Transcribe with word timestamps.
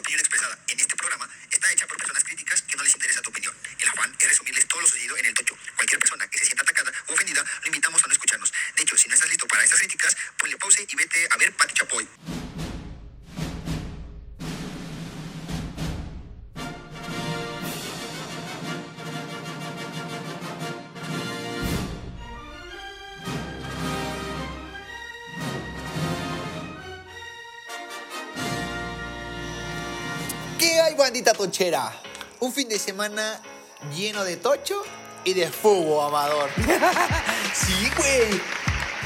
opinión 0.00 0.20
expresada 0.20 0.58
en 0.68 0.80
este 0.80 0.96
programa 0.96 1.28
está 1.50 1.72
hecha 1.72 1.86
por 1.86 1.96
personas 1.98 2.24
críticas 2.24 2.62
que 2.62 2.76
no 2.76 2.82
les 2.82 2.94
interesa 2.94 3.22
tu 3.22 3.30
opinión. 3.30 3.54
El 3.78 3.88
afán 3.88 4.14
es 4.18 4.28
resumirles 4.28 4.66
todo 4.66 4.80
lo 4.80 4.86
sucedido 4.86 5.16
en 5.18 5.26
el 5.26 5.34
tocho. 5.34 5.56
Cualquier 5.76 6.00
persona 6.00 6.28
que 6.28 6.38
se 6.38 6.46
sienta 6.46 6.62
atacada 6.62 6.92
o 7.08 7.12
ofendida, 7.12 7.44
lo 7.60 7.66
invitamos 7.66 8.02
a 8.02 8.06
no 8.06 8.12
escucharnos. 8.12 8.52
De 8.76 8.82
hecho, 8.82 8.96
si 8.96 9.08
no 9.08 9.14
estás 9.14 9.28
listo 9.28 9.46
para 9.46 9.64
estas 9.64 9.78
críticas, 9.78 10.16
ponle 10.38 10.56
pause 10.56 10.86
y 10.88 10.96
vete 10.96 11.28
a 11.30 11.36
ver 11.36 11.52
Pati 11.52 11.74
Chapoy. 11.74 12.08
¿Qué 31.30 31.64
hay, 31.64 31.78
bandita 31.78 31.92
tochera? 31.92 31.92
Un 32.40 32.52
fin 32.52 32.68
de 32.68 32.78
semana 32.78 33.40
lleno 33.94 34.24
de 34.24 34.36
tocho 34.36 34.82
y 35.24 35.34
de 35.34 35.50
fútbol, 35.50 36.08
amador. 36.08 36.50
Sí, 37.54 37.90
güey. 37.96 38.40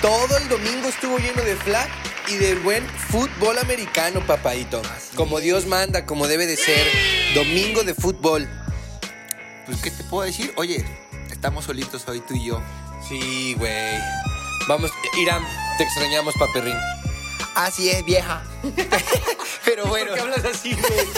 Todo 0.01 0.37
el 0.37 0.49
domingo 0.49 0.89
estuvo 0.89 1.19
lleno 1.19 1.43
de 1.43 1.57
flag 1.57 1.89
y 2.29 2.37
del 2.37 2.59
buen 2.61 2.87
fútbol 2.87 3.59
americano, 3.59 4.21
papadito. 4.27 4.83
Como 5.17 5.41
Dios 5.41 5.67
manda, 5.67 6.05
como 6.05 6.27
debe 6.27 6.47
de 6.47 6.57
ser. 6.57 6.87
Domingo 7.35 7.85
de 7.85 7.95
fútbol. 7.95 8.49
Pues, 9.67 9.81
¿qué 9.83 9.91
te 9.91 10.05
puedo 10.05 10.27
decir? 10.27 10.53
Oye, 10.57 10.85
estamos 11.31 11.65
solitos 11.65 12.07
hoy 12.07 12.21
tú 12.21 12.35
y 12.35 12.47
yo. 12.47 12.61
Sí, 13.09 13.55
güey. 13.59 13.99
Vamos, 14.69 14.91
Irán, 15.17 15.43
te 15.79 15.85
extrañamos, 15.85 16.35
paperrín. 16.39 16.77
Así 17.55 17.89
es, 17.91 18.05
vieja. 18.05 18.43
Pero 19.65 19.87
bueno. 19.87 20.09
¿Por 20.09 20.15
qué 20.17 20.21
hablas 20.21 20.45
así, 20.45 20.75
güey? 20.75 21.09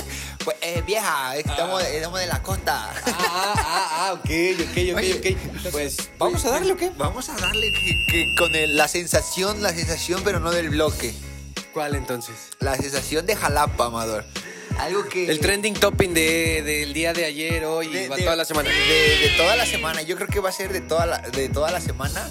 Pues, 0.46 0.56
eh, 0.62 0.80
vieja, 0.86 1.36
estamos, 1.36 1.82
estamos 1.82 2.20
de 2.20 2.26
la 2.28 2.40
costa. 2.40 2.92
Ah, 3.04 3.12
ah, 3.16 3.54
ah, 3.58 3.88
ah, 4.08 4.12
ok, 4.12 4.20
ok, 4.20 4.70
ok, 4.92 4.96
Oye, 4.96 5.14
ok. 5.34 5.70
Pues, 5.72 6.10
¿vamos 6.18 6.44
a 6.44 6.50
darle 6.52 6.72
o 6.72 6.76
qué? 6.76 6.90
Vamos 6.96 7.28
a 7.28 7.34
darle 7.36 7.72
que, 7.72 8.06
que 8.12 8.34
con 8.38 8.54
el- 8.54 8.76
la 8.76 8.86
sensación, 8.86 9.60
la 9.60 9.70
sensación, 9.74 10.22
pero 10.24 10.38
no 10.38 10.52
del 10.52 10.70
bloque. 10.70 11.12
¿Cuál 11.74 11.96
entonces? 11.96 12.34
La 12.60 12.76
sensación 12.76 13.26
de 13.26 13.34
Jalapa, 13.36 13.86
Amador. 13.86 14.24
Algo 14.78 15.08
que... 15.08 15.28
El 15.28 15.40
trending 15.40 15.74
topping 15.74 16.14
de, 16.14 16.62
del 16.62 16.92
día 16.94 17.12
de 17.12 17.24
ayer, 17.24 17.64
hoy, 17.64 17.88
de, 17.88 18.08
va 18.08 18.14
de- 18.16 18.22
toda 18.22 18.36
la 18.36 18.44
semana. 18.44 18.70
De, 18.70 18.76
de 18.76 19.34
toda 19.36 19.56
la 19.56 19.66
semana. 19.66 20.02
Yo 20.02 20.14
creo 20.16 20.28
que 20.28 20.38
va 20.40 20.50
a 20.50 20.52
ser 20.52 20.72
de 20.72 20.80
toda 20.80 21.06
la, 21.06 21.18
de 21.18 21.48
toda 21.48 21.72
la 21.72 21.80
semana. 21.80 22.30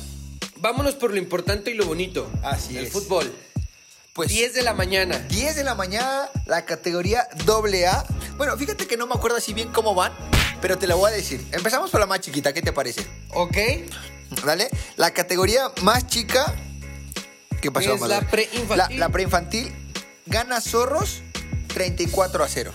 Vámonos 0.58 0.96
por 0.96 1.12
lo 1.12 1.18
importante 1.18 1.72
y 1.72 1.74
lo 1.74 1.86
bonito. 1.86 2.32
Así 2.44 2.78
El 2.78 2.86
es. 2.86 2.94
fútbol. 2.94 3.30
Pues 4.16 4.30
10 4.30 4.54
de 4.54 4.62
la 4.62 4.74
mañana. 4.74 5.20
10 5.28 5.56
de 5.58 5.64
la 5.66 5.76
mañana, 5.76 6.30
la 6.46 6.64
categoría 6.64 7.28
AA. 7.46 8.06
Bueno, 8.38 8.56
fíjate 8.58 8.88
que 8.88 8.96
no 8.96 9.08
me 9.08 9.14
acuerdo 9.14 9.36
así 9.38 9.54
bien 9.54 9.68
cómo 9.74 9.94
van, 9.94 10.14
pero 10.62 10.78
te 10.78 10.88
la 10.88 10.96
voy 10.96 11.12
a 11.12 11.14
decir. 11.14 11.46
Empezamos 11.52 11.92
por 11.92 12.00
la 12.00 12.06
más 12.06 12.22
chiquita, 12.22 12.54
¿qué 12.54 12.62
te 12.62 12.72
parece? 12.72 13.06
¿Ok? 13.34 13.58
¿Dale? 14.46 14.70
La 14.96 15.12
categoría 15.12 15.70
más 15.82 16.08
chica. 16.08 16.46
¿Qué 17.62 17.70
pasó, 17.72 17.96
Es 17.96 18.02
la 18.02 18.22
preinfantil. 18.22 18.78
La, 18.78 18.88
la 19.08 19.10
preinfantil 19.10 19.74
gana 20.28 20.62
Zorros 20.62 21.22
34 21.74 22.42
a 22.46 22.48
0. 22.48 22.72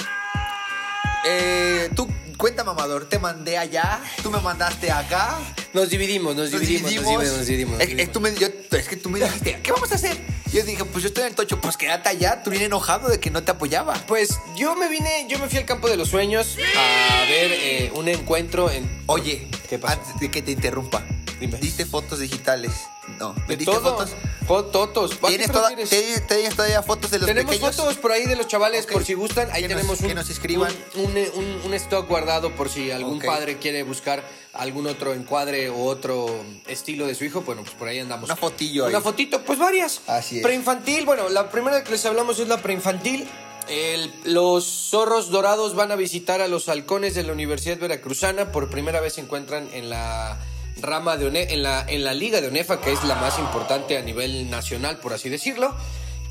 Eh, 1.26 1.88
tú, 1.96 2.06
cuéntame, 2.36 2.70
Amador, 2.72 3.08
te 3.08 3.18
mandé 3.18 3.56
allá, 3.56 3.98
tú 4.22 4.30
me 4.30 4.40
mandaste 4.40 4.90
acá. 4.92 5.38
Nos 5.72 5.88
dividimos, 5.88 6.36
nos 6.36 6.50
Nos 6.50 6.60
dividimos, 6.60 6.92
nos 6.92 7.00
dividimos, 7.04 7.24
nos 7.38 7.46
dividimos. 7.46 7.72
nos 7.78 7.80
Es, 7.82 7.88
es 7.88 7.96
dividimos. 7.96 8.12
tú 8.12 8.20
me- 8.20 8.34
yo- 8.34 8.78
es 8.78 8.88
que 8.88 8.96
tú 8.96 9.08
me 9.08 9.20
dijiste, 9.20 9.60
¿qué 9.62 9.72
vamos 9.72 9.90
a 9.90 9.94
hacer? 9.94 10.18
Yo 10.52 10.64
dije, 10.64 10.84
pues 10.84 11.02
yo 11.04 11.08
estoy 11.08 11.22
en 11.22 11.28
el 11.28 11.34
tocho, 11.36 11.60
pues 11.60 11.76
quédate 11.76 12.08
allá. 12.08 12.42
Tú 12.42 12.50
vienes 12.50 12.66
enojado 12.66 13.08
de 13.08 13.20
que 13.20 13.30
no 13.30 13.42
te 13.44 13.52
apoyaba. 13.52 13.94
Pues 14.08 14.40
yo 14.56 14.74
me 14.74 14.88
vine, 14.88 15.26
yo 15.28 15.38
me 15.38 15.48
fui 15.48 15.58
al 15.58 15.64
campo 15.64 15.88
de 15.88 15.96
los 15.96 16.08
sueños 16.08 16.56
a 16.76 17.24
ver 17.28 17.52
eh, 17.52 17.92
un 17.94 18.08
encuentro 18.08 18.68
en. 18.70 18.90
Oye, 19.06 19.48
¿Qué 19.68 19.78
pasó? 19.78 20.00
antes 20.00 20.20
de 20.20 20.28
que 20.30 20.42
te 20.42 20.50
interrumpa, 20.50 21.04
Dime. 21.38 21.58
¿diste 21.58 21.86
fotos 21.86 22.18
digitales? 22.18 22.72
No, 23.18 23.34
¿me 23.34 23.40
De 23.48 23.56
diste 23.56 23.72
todo. 23.74 23.96
fotos? 23.98 24.10
Fotos. 24.46 25.12
¿A 25.12 25.14
qué 25.20 25.26
¿Tienes, 25.28 25.46
te 25.48 25.52
toda- 25.52 25.68
refieres? 25.70 25.90
¿tienes, 25.90 26.26
tienes 26.26 26.56
todavía 26.56 26.82
fotos 26.82 27.10
de 27.10 27.18
los 27.18 27.26
Tenemos 27.26 27.52
pequeños? 27.54 27.76
fotos 27.76 27.96
por 27.98 28.12
ahí 28.12 28.26
de 28.26 28.36
los 28.36 28.46
chavales, 28.48 28.86
por 28.86 29.04
si 29.04 29.14
gustan. 29.14 29.48
Ahí 29.52 29.62
nos- 29.62 29.68
tenemos 29.68 30.00
un, 30.00 30.08
que 30.08 30.14
nos 30.14 30.28
escriban. 30.30 30.72
Un, 30.94 31.16
un- 31.64 31.74
stock 31.74 32.08
guardado 32.08 32.54
por 32.56 32.68
si 32.68 32.90
algún 32.90 33.20
padre 33.20 33.58
quiere 33.58 33.82
buscar 33.84 34.24
algún 34.52 34.86
otro 34.88 35.14
encuadre 35.14 35.70
o 35.70 35.84
otro 35.84 36.26
estilo 36.66 37.06
de 37.06 37.14
su 37.14 37.24
hijo. 37.24 37.42
Bueno, 37.42 37.62
pues 37.62 37.74
por 37.74 37.86
ahí 37.88 37.98
andamos. 38.00 38.24
Una 38.24 38.36
fotillo 38.36 38.86
Una 38.86 38.98
ahí. 38.98 39.04
fotito, 39.04 39.42
pues 39.42 39.58
varias. 39.58 40.00
Así 40.08 40.38
es. 40.38 40.42
Preinfantil, 40.42 41.06
bueno, 41.06 41.28
la 41.28 41.50
primera 41.50 41.84
que 41.84 41.92
les 41.92 42.04
hablamos 42.06 42.38
es 42.40 42.48
la 42.48 42.58
preinfantil. 42.60 43.28
El- 43.68 44.12
los 44.24 44.64
zorros 44.64 45.30
dorados 45.30 45.76
van 45.76 45.92
a 45.92 45.96
visitar 45.96 46.40
a 46.40 46.48
los 46.48 46.68
halcones 46.68 47.14
de 47.14 47.22
la 47.22 47.32
Universidad 47.32 47.78
Veracruzana. 47.78 48.50
Por 48.50 48.68
primera 48.68 49.00
vez 49.00 49.12
se 49.14 49.20
encuentran 49.20 49.68
en 49.72 49.90
la 49.90 50.38
rama 50.82 51.16
de 51.16 51.26
ONE- 51.26 51.52
en 51.52 51.62
la, 51.62 51.84
en 51.88 52.04
la 52.04 52.14
liga 52.14 52.40
de 52.40 52.48
ONEFA, 52.48 52.80
que 52.80 52.92
es 52.92 53.02
la 53.04 53.14
más 53.16 53.38
importante 53.38 53.96
a 53.98 54.02
nivel 54.02 54.50
nacional, 54.50 54.98
por 54.98 55.12
así 55.12 55.28
decirlo. 55.28 55.74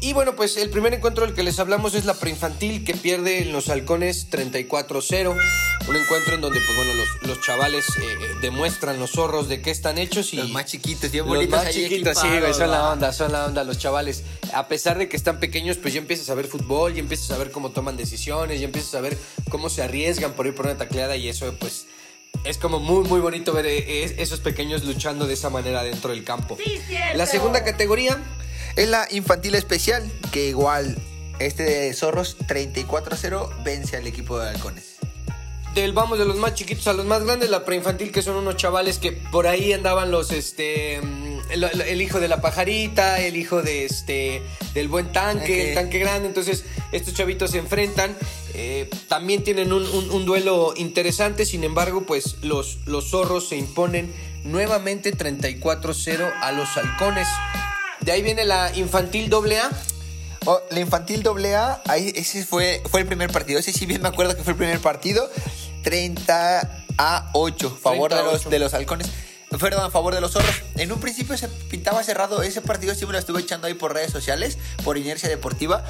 Y 0.02 0.14
bueno, 0.14 0.34
pues 0.34 0.56
el 0.56 0.70
primer 0.70 0.94
encuentro 0.94 1.26
del 1.26 1.36
que 1.36 1.44
les 1.44 1.60
hablamos 1.60 1.94
es 1.94 2.06
la 2.06 2.14
preinfantil 2.14 2.86
que 2.86 2.94
pierde 2.94 3.40
en 3.42 3.52
los 3.52 3.68
halcones 3.68 4.30
34-0. 4.32 5.36
Un 5.90 5.96
encuentro 5.96 6.36
en 6.36 6.42
donde, 6.42 6.62
pues 6.62 6.78
bueno, 6.78 6.94
los, 6.94 7.08
los 7.24 7.42
chavales 7.42 7.86
eh, 7.98 8.02
eh, 8.02 8.36
demuestran 8.42 8.98
los 8.98 9.12
zorros 9.12 9.50
de 9.50 9.62
qué 9.62 9.72
están 9.72 9.98
hechos 9.98 10.34
y... 10.34 10.38
Los 10.38 10.52
más 10.52 10.66
chiquitos, 10.68 11.12
bien 11.12 11.26
Los 11.26 11.36
bonitos 11.36 11.58
más 11.58 11.66
ahí 11.68 11.74
chiquitos, 11.74 12.18
sí, 12.18 12.28
güey, 12.40 12.54
son 12.54 12.72
la 12.72 12.92
onda, 12.92 13.12
son 13.12 13.34
la 13.34 13.46
onda 13.46 13.66
los 13.66 13.78
chavales. 13.78 14.24
A 14.54 14.70
pesar 14.70 14.98
de 14.98 15.10
que 15.10 15.18
están 15.18 15.40
pequeños, 15.42 15.76
pues 15.76 15.94
ya 15.94 16.00
empiezas 16.00 16.30
a 16.30 16.34
ver 16.36 16.46
fútbol, 16.48 16.94
ya 16.94 17.00
empiezas 17.02 17.32
a 17.32 17.38
ver 17.38 17.52
cómo 17.52 17.72
toman 17.72 17.98
decisiones, 17.98 18.60
ya 18.62 18.66
empiezas 18.68 18.96
a 18.96 19.02
ver 19.02 19.18
cómo 19.50 19.70
se 19.70 19.82
arriesgan 19.82 20.32
por 20.32 20.48
ir 20.48 20.56
por 20.56 20.66
una 20.68 20.78
tacleada 20.78 21.18
y 21.18 21.28
eso, 21.28 21.54
pues, 21.60 21.88
es 22.44 22.58
como 22.58 22.80
muy, 22.80 23.08
muy 23.08 23.20
bonito 23.20 23.54
ver 23.54 23.66
eh, 23.66 24.04
es- 24.04 24.16
esos 24.18 24.40
pequeños 24.40 24.84
luchando 24.84 25.28
de 25.28 25.34
esa 25.34 25.50
manera 25.50 25.84
dentro 25.84 26.12
del 26.12 26.24
campo. 26.24 26.58
La 27.16 27.26
segunda 27.26 27.64
categoría, 27.64 28.18
Es 28.76 28.88
la 28.88 29.08
infantil 29.12 29.56
especial, 29.56 30.10
que 30.32 30.48
igual 30.48 30.96
este 31.40 31.64
de 31.64 31.94
Zorros 31.94 32.38
34 32.48 33.14
a 33.16 33.18
0 33.18 33.50
vence 33.64 33.98
al 33.98 34.06
equipo 34.08 34.40
de 34.40 34.50
halcones. 34.50 34.96
del 35.74 35.92
vamos 35.94 36.18
de 36.20 36.26
los 36.26 36.38
más 36.38 36.54
chiquitos 36.56 36.88
a 36.88 36.94
los 36.94 37.06
más 37.06 37.24
grandes, 37.24 37.50
la 37.50 37.64
preinfantil 37.66 38.12
que 38.12 38.22
son 38.22 38.36
unos 38.36 38.56
chavales 38.58 38.98
que 39.00 39.12
por 39.12 39.48
ahí 39.48 39.72
andaban 39.74 40.12
los 40.12 40.32
este 40.32 41.00
el, 41.50 41.64
el 41.64 42.02
hijo 42.02 42.20
de 42.20 42.28
la 42.28 42.42
pajarita, 42.42 43.20
el 43.20 43.36
hijo 43.38 43.62
de 43.62 43.86
este 43.86 44.42
del 44.74 44.88
buen 44.88 45.12
tanque, 45.12 45.70
el 45.70 45.76
tanque 45.76 46.00
grande, 46.00 46.28
entonces 46.28 46.64
estos 46.92 47.14
chavitos 47.14 47.52
se 47.52 47.58
enfrentan, 47.58 48.16
eh, 48.54 48.90
también 49.08 49.44
tienen 49.44 49.74
un, 49.74 49.84
un- 49.84 50.12
un 50.12 50.26
duelo 50.26 50.74
interesante, 50.78 51.46
sin 51.46 51.64
embargo, 51.64 52.04
pues 52.06 52.38
los, 52.42 52.78
los 52.86 53.10
zorros 53.10 53.50
se 53.50 53.58
imponen 53.58 54.14
nuevamente 54.44 55.14
34-0 55.16 56.32
a 56.42 56.52
los 56.52 56.76
halcones. 56.78 57.28
De 58.02 58.12
ahí 58.12 58.22
viene 58.22 58.46
la 58.46 58.72
infantil 58.76 59.30
AA. 59.34 59.70
Oh, 60.46 60.62
la 60.72 60.80
infantil 60.80 61.24
AA, 61.28 61.82
ahí, 61.88 62.14
ese 62.16 62.46
fue, 62.46 62.82
fue 62.90 63.02
el 63.02 63.06
primer 63.08 63.30
partido. 63.32 63.60
Ese 63.60 63.74
sí 63.74 63.86
bien 63.86 64.02
me 64.02 64.08
acuerdo 64.08 64.36
que 64.38 64.44
fue 64.44 64.54
el 64.54 64.58
primer 64.58 64.80
partido. 64.80 65.30
30 65.84 66.84
a 66.98 67.30
8, 67.34 67.78
favor 67.82 68.10
30 68.10 68.16
a 68.16 68.18
de, 68.28 68.32
los, 68.34 68.42
8. 68.42 68.50
de 68.50 68.60
los 68.60 68.74
halcones. 68.74 69.08
Perdón, 69.58 69.84
a 69.84 69.90
favor 69.90 70.14
de 70.14 70.22
los 70.22 70.32
zorros. 70.34 70.56
En 70.76 70.92
un 70.92 71.00
principio 71.00 71.36
se 71.38 71.48
pintaba 71.48 72.04
cerrado. 72.04 72.44
Ese 72.44 72.62
partido 72.62 72.94
sí 72.94 73.06
me 73.06 73.14
lo 73.14 73.18
estuve 73.18 73.42
echando 73.42 73.68
ahí 73.68 73.74
por 73.74 73.94
redes 73.94 74.12
sociales, 74.12 74.58
por 74.84 74.98
inercia 74.98 75.28
deportiva. 75.30 75.84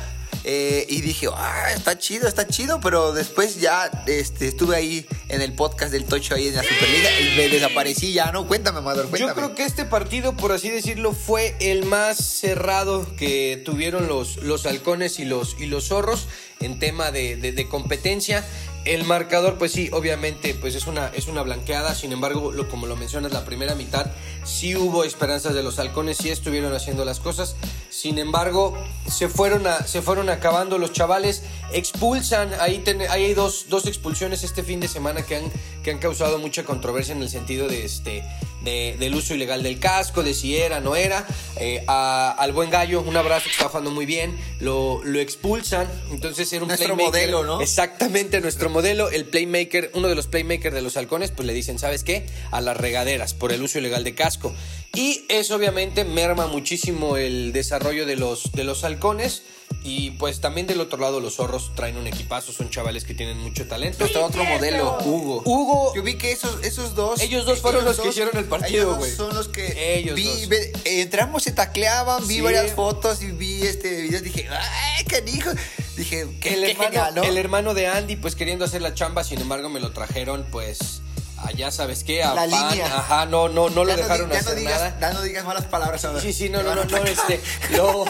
eh, 0.45 0.85
y 0.89 1.01
dije, 1.01 1.27
ah, 1.35 1.69
está 1.75 1.97
chido, 1.97 2.27
está 2.27 2.47
chido. 2.47 2.79
Pero 2.79 3.11
después 3.11 3.59
ya 3.59 3.91
este, 4.07 4.47
estuve 4.47 4.77
ahí 4.77 5.05
en 5.27 5.41
el 5.41 5.53
podcast 5.53 5.91
del 5.91 6.05
Tocho 6.05 6.35
ahí 6.35 6.47
en 6.47 6.55
la 6.55 6.63
Superliga 6.63 7.09
y 7.19 7.35
me 7.35 7.49
desaparecí 7.49 8.13
ya, 8.13 8.31
¿no? 8.31 8.47
Cuéntame, 8.47 8.79
Amador, 8.79 9.09
cuéntame. 9.09 9.29
Yo 9.31 9.35
creo 9.35 9.55
que 9.55 9.65
este 9.65 9.83
partido, 9.83 10.37
por 10.37 10.53
así 10.53 10.69
decirlo, 10.69 11.11
fue 11.11 11.55
el 11.59 11.83
más 11.85 12.17
cerrado 12.17 13.05
que 13.17 13.61
tuvieron 13.65 14.07
los, 14.07 14.37
los 14.37 14.65
halcones 14.65 15.19
y 15.19 15.25
los, 15.25 15.57
y 15.59 15.65
los 15.65 15.89
zorros 15.89 16.27
en 16.61 16.79
tema 16.79 17.11
de, 17.11 17.35
de- 17.35 17.51
de 17.51 17.67
competencia. 17.67 18.45
El 18.85 19.03
marcador, 19.03 19.57
pues 19.57 19.71
sí, 19.73 19.89
obviamente, 19.91 20.53
pues 20.55 20.73
es 20.73 20.87
una, 20.87 21.07
es 21.07 21.27
una 21.27 21.41
blanqueada. 21.41 21.93
Sin 21.95 22.11
embargo, 22.11 22.51
lo, 22.51 22.69
como 22.69 22.87
lo 22.87 22.95
mencionas, 22.95 23.31
la 23.33 23.45
primera 23.45 23.75
mitad 23.75 24.11
sí 24.43 24.75
hubo 24.75 25.03
esperanzas 25.03 25.53
de 25.53 25.63
los 25.63 25.79
halcones, 25.79 26.17
sí 26.17 26.29
estuvieron 26.29 26.73
haciendo 26.73 27.05
las 27.05 27.19
cosas. 27.19 27.55
Sin 27.89 28.17
embargo, 28.19 28.77
se 29.09 29.29
fueron, 29.29 29.65
a, 29.67 29.85
se 29.87 30.01
fueron 30.01 30.29
acabando 30.29 30.77
los 30.77 30.93
chavales, 30.93 31.43
expulsan, 31.73 32.51
ahí, 32.59 32.79
ten- 32.79 33.01
ahí 33.09 33.25
hay 33.25 33.33
dos, 33.33 33.65
dos 33.69 33.87
expulsiones 33.87 34.43
este 34.43 34.63
fin 34.63 34.79
de 34.79 34.87
semana 34.87 35.23
que 35.23 35.37
han, 35.37 35.51
que 35.83 35.91
han 35.91 35.97
causado 35.99 36.37
mucha 36.39 36.63
controversia 36.63 37.13
en 37.15 37.21
el 37.23 37.29
sentido 37.29 37.67
de 37.67 37.85
este, 37.85 38.23
de- 38.63 38.95
del 38.99 39.15
uso 39.15 39.33
ilegal 39.33 39.63
del 39.63 39.79
casco, 39.79 40.21
de 40.23 40.33
si 40.33 40.55
era, 40.55 40.79
no 40.81 40.95
era. 40.95 41.25
Eh, 41.57 41.83
a- 41.87 42.31
al 42.37 42.53
buen 42.53 42.69
gallo, 42.69 43.01
un 43.01 43.17
abrazo 43.17 43.45
que 43.45 43.51
está 43.51 43.69
jugando 43.69 43.89
muy 43.91 44.05
bien, 44.05 44.37
lo, 44.59 45.01
lo 45.03 45.19
expulsan. 45.19 45.87
Entonces 46.11 46.51
era 46.53 46.61
un 46.63 46.67
Nuestro 46.67 46.95
playmaker. 46.95 47.31
modelo, 47.31 47.43
¿no? 47.43 47.61
Exactamente, 47.61 48.39
nuestro 48.39 48.69
modelo, 48.69 49.09
el 49.09 49.25
playmaker, 49.25 49.91
uno 49.95 50.07
de 50.09 50.15
los 50.15 50.27
playmakers 50.27 50.75
de 50.75 50.81
los 50.83 50.95
halcones, 50.95 51.31
pues 51.31 51.47
le 51.47 51.53
dicen, 51.53 51.79
¿sabes 51.79 52.03
qué? 52.03 52.27
A 52.51 52.61
las 52.61 52.77
regaderas 52.77 53.33
por 53.33 53.51
el 53.51 53.61
uso 53.63 53.79
ilegal 53.79 54.03
de 54.03 54.13
casco. 54.15 54.53
Y 54.95 55.25
eso 55.29 55.55
obviamente 55.55 56.03
merma 56.03 56.47
muchísimo 56.47 57.15
el 57.17 57.53
desarrollo 57.53 58.05
de 58.05 58.15
los, 58.15 58.51
de 58.53 58.63
los 58.63 58.83
halcones. 58.83 59.43
Y 59.83 60.11
pues 60.11 60.41
también 60.41 60.65
del 60.67 60.81
otro 60.81 60.97
lado 60.99 61.19
los 61.21 61.35
zorros 61.35 61.73
traen 61.75 61.95
un 61.95 62.07
equipazo, 62.07 62.51
son 62.51 62.69
chavales 62.71 63.05
que 63.05 63.13
tienen 63.13 63.37
mucho 63.37 63.67
talento. 63.67 64.03
Está 64.03 64.19
otro 64.25 64.43
modelo, 64.43 64.97
Hugo. 65.05 65.43
Hugo, 65.45 65.93
Yo 65.95 66.01
vi 66.03 66.15
que 66.15 66.31
esos, 66.31 66.63
esos 66.63 66.95
dos. 66.95 67.21
Ellos 67.21 67.45
dos 67.45 67.59
fueron 67.59 67.83
ellos 67.83 67.95
los 67.97 68.03
que 68.03 68.09
hicieron 68.09 68.35
el 68.35 68.45
partido, 68.45 68.81
ellos 68.81 68.89
dos 68.89 68.97
güey. 68.97 69.11
Son 69.15 69.35
los 69.35 69.47
que. 69.47 69.95
Ellos 69.99 70.15
vi, 70.15 70.25
dos. 70.25 70.49
ve- 70.49 70.73
entramos, 70.85 71.43
se 71.43 71.51
tacleaban, 71.51 72.27
vi 72.27 72.35
Sí. 72.35 72.41
varias 72.41 72.73
fotos 72.73 73.21
y 73.21 73.27
vi 73.31 73.61
este 73.61 74.01
video. 74.01 74.21
Dije, 74.21 74.47
¡ay, 74.49 75.05
canijo! 75.05 75.51
Dije, 75.95 76.27
qué, 76.41 76.55
el, 76.55 76.61
qué 76.65 76.71
hermano, 76.71 76.89
genial, 76.89 77.15
¿no? 77.15 77.23
el 77.23 77.37
hermano 77.37 77.73
de 77.73 77.87
Andy, 77.87 78.15
pues 78.15 78.35
queriendo 78.35 78.65
hacer 78.65 78.81
la 78.81 78.95
chamba, 78.95 79.23
sin 79.23 79.39
embargo 79.39 79.69
me 79.69 79.79
lo 79.79 79.91
trajeron, 79.91 80.45
pues, 80.51 81.01
allá 81.45 81.71
sabes 81.71 82.03
qué, 82.03 82.23
a 82.23 82.33
La 82.33 82.47
pan. 82.49 82.69
línea. 82.71 82.85
Ajá, 82.97 83.25
no, 83.25 83.49
no, 83.49 83.69
no 83.69 83.83
lo 83.83 83.89
Ya 83.91 83.95
di- 83.97 84.01
dejaron 84.03 84.29
ya 84.29 84.39
hacer 84.39 84.53
no 84.53 84.59
digas, 84.59 84.79
nada. 84.79 84.97
Ya 84.99 85.13
no 85.13 85.21
digas 85.21 85.45
malas 85.45 85.65
palabras 85.65 86.03
ahora. 86.05 86.21
Sí, 86.21 86.33
sí, 86.33 86.49
no, 86.49 86.61
no, 86.63 86.75
no, 86.75 86.83
no, 86.85 86.97
este, 86.97 87.41
lo, 87.77 88.05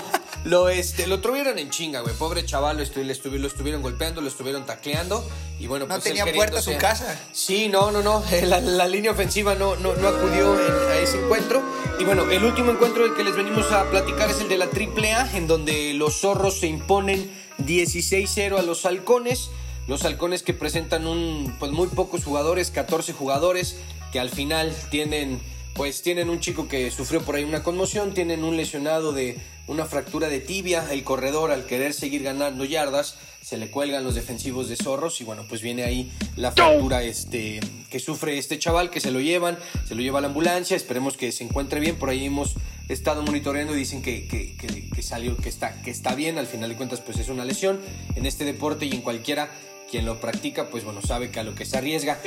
lo, 0.46 0.70
este, 0.70 1.08
lo 1.08 1.20
tuvieron 1.20 1.58
en 1.60 1.70
chinga, 1.70 2.02
güey. 2.02 2.14
Pobre 2.16 2.46
chaval, 2.46 2.78
lo, 2.78 2.84
estu- 2.84 3.04
le 3.04 3.14
estu- 3.14 3.32
lo 3.32 3.48
estuvieron 3.48 3.82
golpeando, 3.82 4.22
lo 4.22 4.28
estuvieron 4.28 4.66
tacleando. 4.66 5.28
Y 5.60 5.68
bueno, 5.68 5.86
No 5.86 5.96
pues 5.96 6.06
él 6.08 6.18
tenía 6.18 6.34
puerta 6.34 6.62
su 6.62 6.76
casa. 6.78 7.20
Sí, 7.34 7.68
no, 7.70 7.92
no, 7.92 8.02
no. 8.02 8.24
La, 8.44 8.60
la 8.62 8.88
línea 8.88 9.12
ofensiva 9.12 9.56
no, 9.56 9.76
no, 9.76 9.94
no 9.96 10.08
acudió 10.08 10.54
en- 10.60 10.90
a 10.92 10.96
ese 10.98 11.20
encuentro. 11.24 11.62
Y 12.00 12.06
bueno, 12.06 12.30
el 12.32 12.44
último 12.46 12.72
encuentro 12.72 13.04
del 13.04 13.14
que 13.16 13.24
les 13.26 13.36
venimos 13.36 13.70
a 13.74 13.84
platicar 13.90 14.30
es 14.30 14.40
el 14.40 14.48
de 14.48 14.58
la 14.58 14.66
AAA, 14.66 15.36
en 15.38 15.48
donde 15.48 15.94
los 15.94 16.22
zorros 16.22 16.60
se 16.62 16.68
imponen 16.68 17.30
16-0 17.60 18.58
a 18.58 18.62
los 18.62 18.86
halcones. 18.86 19.50
Los 19.90 20.06
halcones 20.06 20.44
que 20.44 20.54
presentan 20.54 21.08
un, 21.08 21.56
pues 21.58 21.72
muy 21.72 21.88
pocos 21.88 22.24
jugadores, 22.24 22.70
14 22.70 23.12
jugadores, 23.12 23.76
que 24.12 24.20
al 24.20 24.30
final 24.30 24.72
tienen, 24.92 25.40
pues 25.74 26.04
tienen 26.04 26.30
un 26.30 26.40
chico 26.40 26.68
que 26.68 26.92
sufrió 26.92 27.24
por 27.24 27.34
ahí 27.36 27.44
una 27.44 27.64
conmoción, 27.64 28.14
tienen 28.14 28.44
un 28.44 28.56
lesionado 28.56 29.14
de 29.14 29.40
una 29.66 29.86
fractura 29.86 30.30
de 30.30 30.42
tibia, 30.42 30.86
el 30.92 31.04
corredor 31.04 31.50
al 31.52 31.66
querer 31.66 31.96
seguir 31.96 32.22
ganando 32.22 32.66
yardas, 32.66 33.18
se 33.42 33.58
le 33.58 33.72
cuelgan 33.72 34.04
los 34.04 34.14
defensivos 34.14 34.70
de 34.70 34.76
zorros 34.76 35.22
y 35.22 35.24
bueno, 35.24 35.46
pues 35.50 35.62
viene 35.64 35.84
ahí 35.84 36.12
la 36.36 36.52
fractura 36.52 37.02
este, 37.02 37.60
que 37.90 38.00
sufre 38.00 38.38
este 38.38 38.60
chaval, 38.60 38.92
que 38.92 39.00
se 39.00 39.10
lo 39.10 39.20
llevan, 39.22 39.58
se 39.88 39.96
lo 39.96 40.02
lleva 40.02 40.20
a 40.20 40.22
la 40.22 40.28
ambulancia, 40.28 40.78
esperemos 40.78 41.18
que 41.18 41.32
se 41.32 41.44
encuentre 41.46 41.80
bien, 41.80 41.96
por 41.96 42.10
ahí 42.10 42.26
hemos 42.26 42.54
estado 42.90 43.24
monitoreando 43.24 43.74
y 43.74 43.80
dicen 43.80 44.04
que, 44.04 44.28
que, 44.28 44.56
que- 44.56 44.88
que 44.90 45.02
salió, 45.04 45.36
que 45.38 45.50
está, 45.50 45.82
que 45.82 45.90
está 45.92 46.14
bien, 46.14 46.38
al 46.38 46.46
final 46.48 46.70
de 46.70 46.76
cuentas 46.76 47.02
pues 47.02 47.18
es 47.18 47.30
una 47.30 47.46
lesión 47.46 47.80
en 48.16 48.26
este 48.28 48.46
deporte 48.46 48.86
y 48.86 48.92
en 48.92 49.02
cualquiera 49.02 49.50
quien 49.90 50.06
lo 50.06 50.20
practica, 50.20 50.70
pues 50.70 50.84
bueno, 50.84 51.02
sabe 51.02 51.32
que 51.32 51.40
a 51.40 51.44
lo 51.44 51.56
que 51.56 51.66
se 51.66 51.78
arriesga. 51.78 52.20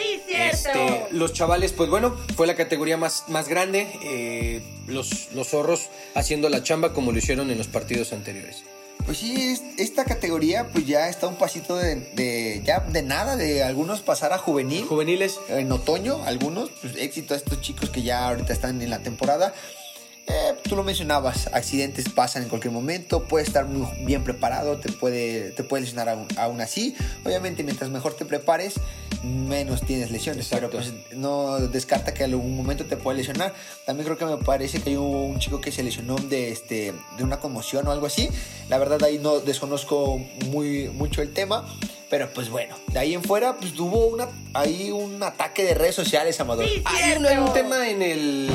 Este, 0.50 1.06
los 1.12 1.32
chavales, 1.32 1.72
pues 1.72 1.88
bueno, 1.90 2.16
fue 2.36 2.46
la 2.46 2.54
categoría 2.56 2.96
más, 2.96 3.24
más 3.28 3.48
grande. 3.48 3.86
eh, 4.04 4.60
los, 4.86 5.32
los 5.32 5.48
zorros 5.48 5.88
haciendo 6.14 6.48
la 6.48 6.62
chamba 6.64 6.92
como 6.92 7.12
lo 7.12 7.18
hicieron 7.18 7.50
en 7.50 7.58
los 7.58 7.68
partidos 7.68 8.12
anteriores. 8.12 8.64
Pues 9.06 9.18
sí, 9.18 9.34
es- 9.36 9.62
esta 9.78 10.04
categoría 10.04 10.68
pues 10.72 10.86
ya 10.86 11.08
está 11.08 11.26
un 11.28 11.36
pasito 11.36 11.76
de, 11.76 11.96
de- 12.14 12.62
ya 12.64 12.80
de 12.80 13.02
nada, 13.02 13.36
de 13.36 13.62
algunos 13.62 14.00
pasar 14.00 14.32
a 14.32 14.38
juvenil. 14.38 14.84
Juveniles, 14.84 15.38
en 15.48 15.70
otoño, 15.72 16.22
algunos, 16.24 16.70
pues 16.80 16.96
éxito 16.96 17.34
a 17.34 17.36
estos 17.36 17.60
chicos 17.60 17.90
que 17.90 18.02
ya 18.02 18.28
ahorita 18.28 18.52
están 18.52 18.80
en 18.82 18.90
la 18.90 18.98
temporada. 19.00 19.54
Eh, 20.28 20.54
tú 20.62 20.76
lo 20.76 20.84
mencionabas, 20.84 21.48
accidentes 21.52 22.08
pasan 22.08 22.44
en 22.44 22.48
cualquier 22.48 22.72
momento, 22.72 23.24
puedes 23.24 23.48
estar 23.48 23.66
muy 23.66 23.88
bien 24.04 24.22
preparado, 24.22 24.78
te 24.78 24.90
puede, 24.90 25.50
te 25.50 25.64
puede 25.64 25.82
lesionar 25.82 26.08
aún, 26.08 26.28
aún 26.36 26.60
así. 26.60 26.94
Obviamente, 27.24 27.64
mientras 27.64 27.90
mejor 27.90 28.14
te 28.14 28.24
prepares, 28.24 28.74
menos 29.22 29.82
tienes 29.82 30.10
lesiones, 30.10 30.46
Exacto. 30.46 30.70
pero 30.70 30.82
pues 30.82 31.16
no 31.16 31.58
descarta 31.58 32.14
que 32.14 32.24
en 32.24 32.30
algún 32.30 32.56
momento 32.56 32.84
te 32.86 32.96
puede 32.96 33.18
lesionar. 33.18 33.54
También 33.84 34.06
creo 34.06 34.18
que 34.18 34.24
me 34.24 34.42
parece 34.42 34.80
que 34.80 34.90
hay 34.90 34.96
un 34.96 35.38
chico 35.38 35.60
que 35.60 35.72
se 35.72 35.82
lesionó 35.82 36.16
de, 36.16 36.52
este, 36.52 36.94
de 37.16 37.24
una 37.24 37.40
conmoción 37.40 37.86
o 37.88 37.92
algo 37.92 38.06
así. 38.06 38.28
La 38.68 38.78
verdad 38.78 39.02
ahí 39.02 39.18
no 39.18 39.40
desconozco 39.40 40.18
muy, 40.46 40.88
mucho 40.88 41.22
el 41.22 41.32
tema. 41.32 41.66
Pero 42.10 42.30
pues 42.34 42.50
bueno, 42.50 42.76
de 42.88 42.98
ahí 42.98 43.14
en 43.14 43.22
fuera 43.22 43.56
pues 43.56 43.72
hubo 43.80 44.06
una, 44.08 44.28
ahí 44.52 44.90
un 44.90 45.22
ataque 45.22 45.64
de 45.64 45.72
redes 45.72 45.94
sociales, 45.94 46.38
Amador. 46.40 46.66
Hay 46.84 47.12
un, 47.16 47.24
hay 47.24 47.38
un 47.38 47.50
tema 47.54 47.88
en 47.88 48.02
el 48.02 48.50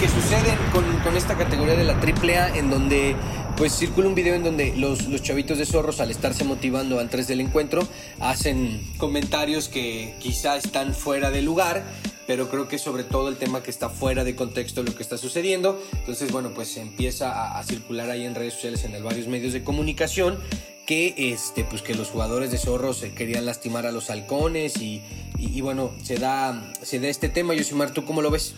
que, 0.00 0.08
sucede 0.08 0.56
con, 0.72 0.84
con 1.00 1.16
esta 1.16 1.36
categoría 1.36 1.74
de 1.74 1.84
la 1.84 1.94
AAA 1.94 2.56
en 2.58 2.70
donde 2.70 3.16
pues 3.56 3.72
circula 3.76 4.06
un 4.08 4.14
video 4.14 4.34
en 4.34 4.44
donde 4.44 4.74
los, 4.76 5.06
los 5.08 5.22
chavitos 5.22 5.58
de 5.58 5.66
zorros 5.66 6.00
al 6.00 6.10
estarse 6.10 6.44
motivando 6.44 7.00
antes 7.00 7.26
del 7.26 7.40
encuentro 7.40 7.86
hacen 8.20 8.80
comentarios 8.98 9.68
que 9.68 10.14
quizá 10.20 10.56
están 10.56 10.94
fuera 10.94 11.30
de 11.30 11.42
lugar 11.42 11.82
pero 12.26 12.48
creo 12.50 12.68
que 12.68 12.78
sobre 12.78 13.04
todo 13.04 13.28
el 13.28 13.36
tema 13.36 13.62
que 13.62 13.70
está 13.70 13.88
fuera 13.88 14.22
de 14.22 14.36
contexto 14.36 14.82
lo 14.82 14.94
que 14.94 15.02
está 15.02 15.16
sucediendo. 15.16 15.82
Entonces 15.94 16.30
bueno 16.30 16.50
pues 16.54 16.76
empieza 16.76 17.32
a, 17.32 17.58
a 17.58 17.64
circular 17.64 18.10
ahí 18.10 18.24
en 18.26 18.34
redes 18.34 18.54
sociales 18.54 18.84
en 18.84 19.02
varios 19.02 19.26
medios 19.28 19.52
de 19.52 19.64
comunicación 19.64 20.38
que 20.86 21.14
este 21.16 21.64
pues 21.64 21.82
que 21.82 21.94
los 21.94 22.08
jugadores 22.08 22.50
de 22.50 22.58
zorros 22.58 23.04
querían 23.16 23.44
lastimar 23.46 23.86
a 23.86 23.92
los 23.92 24.10
halcones 24.10 24.76
y, 24.80 25.02
y- 25.38 25.50
y 25.58 25.60
bueno 25.62 25.90
se 26.02 26.16
da 26.16 26.70
se 26.82 27.00
da 27.00 27.08
este 27.08 27.28
tema. 27.28 27.54
Yosimar 27.54 27.90
tú 27.92 28.04
cómo 28.04 28.20
lo 28.22 28.30
ves 28.30 28.54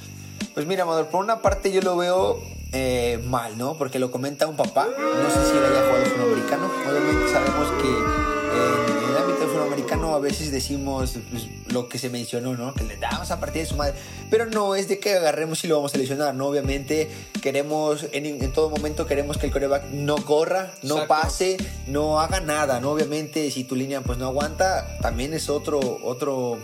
Pues 0.55 0.67
mira, 0.67 0.83
Amador, 0.83 1.07
por 1.07 1.23
una 1.23 1.41
parte 1.41 1.73
yo 1.73 1.81
lo 1.81 1.97
veo 1.97 2.41
eh, 2.73 3.21
mal, 3.27 3.57
¿no? 3.59 3.75
Porque 3.75 3.99
lo 3.99 4.11
comenta 4.11 4.47
un 4.47 4.57
papá. 4.57 4.87
No 4.87 5.31
sé 5.31 5.51
si 5.51 5.57
él 5.57 5.65
haya 5.65 5.87
jugado 5.87 6.07
fútbol 6.07 6.33
americano. 6.33 6.71
Obviamente 6.89 7.33
sabemos 7.33 7.69
que 7.81 7.89
en, 7.89 9.05
en 9.05 9.11
el 9.11 9.17
ámbito 9.17 9.41
del 9.41 9.49
fútbol 9.49 9.67
americano 9.69 10.15
a 10.15 10.19
veces 10.19 10.51
decimos 10.51 11.17
pues, 11.31 11.47
lo 11.69 11.89
que 11.89 11.99
se 11.99 12.11
mencionó, 12.11 12.57
¿no? 12.57 12.75
Que 12.75 12.85
le 12.85 12.97
damos 12.97 13.31
a 13.31 13.41
partir 13.41 13.63
de 13.63 13.69
su 13.69 13.77
madre. 13.77 13.95
Pero 14.29 14.47
no 14.47 14.75
es 14.75 14.89
de 14.89 14.99
que 14.99 15.15
agarremos 15.15 15.65
y 15.65 15.69
lo 15.69 15.77
vamos 15.77 15.95
a 15.95 15.99
lesionar, 15.99 16.35
¿no? 16.35 16.47
Obviamente 16.47 17.11
queremos, 17.43 18.07
en, 18.13 18.27
en 18.27 18.53
todo 18.53 18.71
momento 18.71 19.07
queremos 19.07 19.39
que 19.39 19.47
el 19.47 19.53
coreback 19.53 19.91
no 19.91 20.17
corra, 20.17 20.73
no 20.83 20.95
Exacto. 21.03 21.09
pase, 21.09 21.57
no 21.87 22.21
haga 22.21 22.41
nada, 22.41 22.81
¿no? 22.81 22.91
Obviamente 22.91 23.51
si 23.51 23.65
tu 23.65 23.75
línea 23.77 24.01
pues 24.01 24.19
no 24.19 24.27
aguanta, 24.27 24.99
también 25.01 25.33
es 25.33 25.49
otro, 25.49 25.81
otro, 26.03 26.59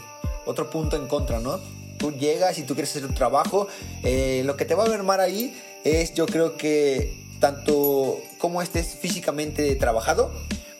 otro 0.44 0.70
punto 0.70 0.96
en 0.96 1.06
contra, 1.06 1.40
¿no? 1.40 1.60
Tú 1.98 2.12
llegas 2.12 2.58
y 2.58 2.62
tú 2.62 2.74
quieres 2.74 2.90
hacer 2.94 3.06
tu 3.08 3.14
trabajo, 3.14 3.68
eh, 4.02 4.42
lo 4.44 4.56
que 4.56 4.64
te 4.64 4.74
va 4.74 4.84
a 4.84 4.88
mermar 4.88 5.20
ahí 5.20 5.56
es 5.84 6.14
yo 6.14 6.26
creo 6.26 6.56
que 6.56 7.24
tanto 7.40 8.20
como 8.38 8.62
estés 8.62 8.96
físicamente 9.00 9.74
trabajado, 9.76 10.30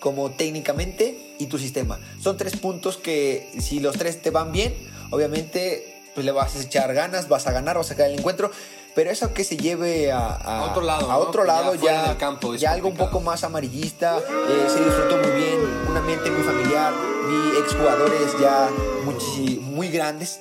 como 0.01 0.31
técnicamente 0.31 1.19
y 1.39 1.47
tu 1.47 1.59
sistema. 1.59 1.99
Son 2.21 2.37
tres 2.37 2.57
puntos 2.57 2.97
que 2.97 3.49
si 3.61 3.81
los 3.81 3.97
tres 3.97 4.21
te 4.23 4.31
van 4.31 4.53
bien, 4.53 4.75
obviamente 5.11 5.93
pues 6.15 6.25
le 6.25 6.33
vas 6.33 6.57
a 6.57 6.63
echar 6.63 6.95
ganas, 6.95 7.29
vas 7.29 7.47
a 7.47 7.53
ganar, 7.53 7.77
vas 7.77 7.87
a 7.87 7.89
sacar 7.91 8.11
el 8.11 8.19
encuentro. 8.19 8.51
Pero 8.95 9.11
eso 9.11 9.35
que 9.35 9.45
se 9.45 9.59
lleve 9.59 10.11
a, 10.11 10.19
a- 10.29 10.61
A 10.61 10.71
otro 10.71 10.83
lado, 10.83 11.11
a 11.13 11.19
otro 11.19 11.45
lado 11.45 11.75
ya, 11.75 12.17
campo 12.19 12.55
ya 12.55 12.73
algo 12.73 12.89
un 12.89 12.97
poco 12.97 13.21
más 13.21 13.45
amarillista, 13.45 14.19
eh, 14.19 14.67
se 14.73 14.83
disfrutó 14.83 15.19
muy 15.19 15.31
bien, 15.39 15.59
un 15.91 15.97
ambiente 15.97 16.31
muy 16.31 16.43
familiar, 16.43 16.95
vi 17.27 17.59
exjugadores 17.59 18.39
ya 18.41 18.69
muchi- 19.05 19.61
muy 19.61 19.89
grandes, 19.89 20.41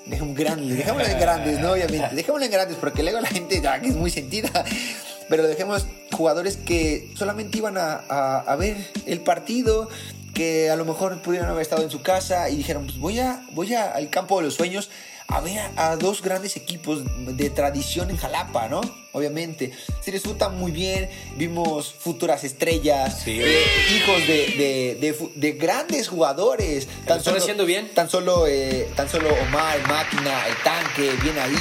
dejémoslo 0.77 1.07
en 1.07 1.19
grandes, 1.19 1.59
¿no? 1.59 1.71
Obviamente, 1.73 2.15
dejémoslo 2.15 2.45
en 2.45 2.51
grandes 2.51 2.77
porque 2.79 3.03
luego 3.03 3.19
la 3.21 3.27
gente 3.27 3.59
ya 3.61 3.79
que 3.81 3.89
es 3.89 3.95
muy 3.95 4.11
sentida, 4.11 4.49
pero 5.29 5.47
dejemos 5.47 5.85
jugadores 6.11 6.57
que 6.57 7.11
solamente 7.15 7.57
iban 7.57 7.77
a, 7.77 8.03
a- 8.09 8.39
a 8.39 8.55
ver 8.55 8.77
el 9.05 9.19
partido, 9.21 9.89
que 10.33 10.69
a 10.69 10.75
lo 10.75 10.85
mejor 10.85 11.21
pudieron 11.21 11.49
haber 11.49 11.61
estado 11.61 11.83
en 11.83 11.89
su 11.89 12.01
casa 12.01 12.49
y 12.49 12.57
dijeron, 12.57 12.85
pues 12.85 12.97
voy, 12.99 13.19
a, 13.19 13.43
voy 13.51 13.73
a- 13.73 13.91
al 13.91 14.09
campo 14.09 14.37
de 14.39 14.45
los 14.45 14.53
sueños 14.55 14.89
a 15.27 15.41
ver 15.41 15.59
a, 15.75 15.95
dos 15.95 16.21
grandes 16.21 16.55
equipos 16.55 17.01
de 17.35 17.49
tradición 17.49 18.09
en 18.09 18.17
Jalapa, 18.17 18.67
¿no? 18.69 18.81
Obviamente. 19.11 19.71
Se 20.01 20.11
disfruta 20.11 20.49
muy 20.49 20.71
bien, 20.71 21.09
vimos 21.37 21.93
futuras 21.97 22.43
estrellas, 22.43 23.21
Sí. 23.23 23.39
eh, 23.41 23.63
hijos 23.95 24.19
de, 24.27 24.35
de- 24.57 24.97
de 24.99 25.13
fu- 25.13 25.31
de 25.35 25.53
grandes 25.53 26.09
jugadores. 26.09 26.87
lo 27.07 27.15
están 27.15 27.37
haciendo 27.37 27.65
bien. 27.65 27.89
Tan 27.93 28.09
solo, 28.09 28.45
eh, 28.47 28.87
tan 28.95 29.09
solo 29.09 29.29
Omar, 29.47 29.79
Máquina, 29.87 30.47
el 30.47 30.55
tanque, 30.63 31.11
viene 31.23 31.39
ahí. 31.39 31.55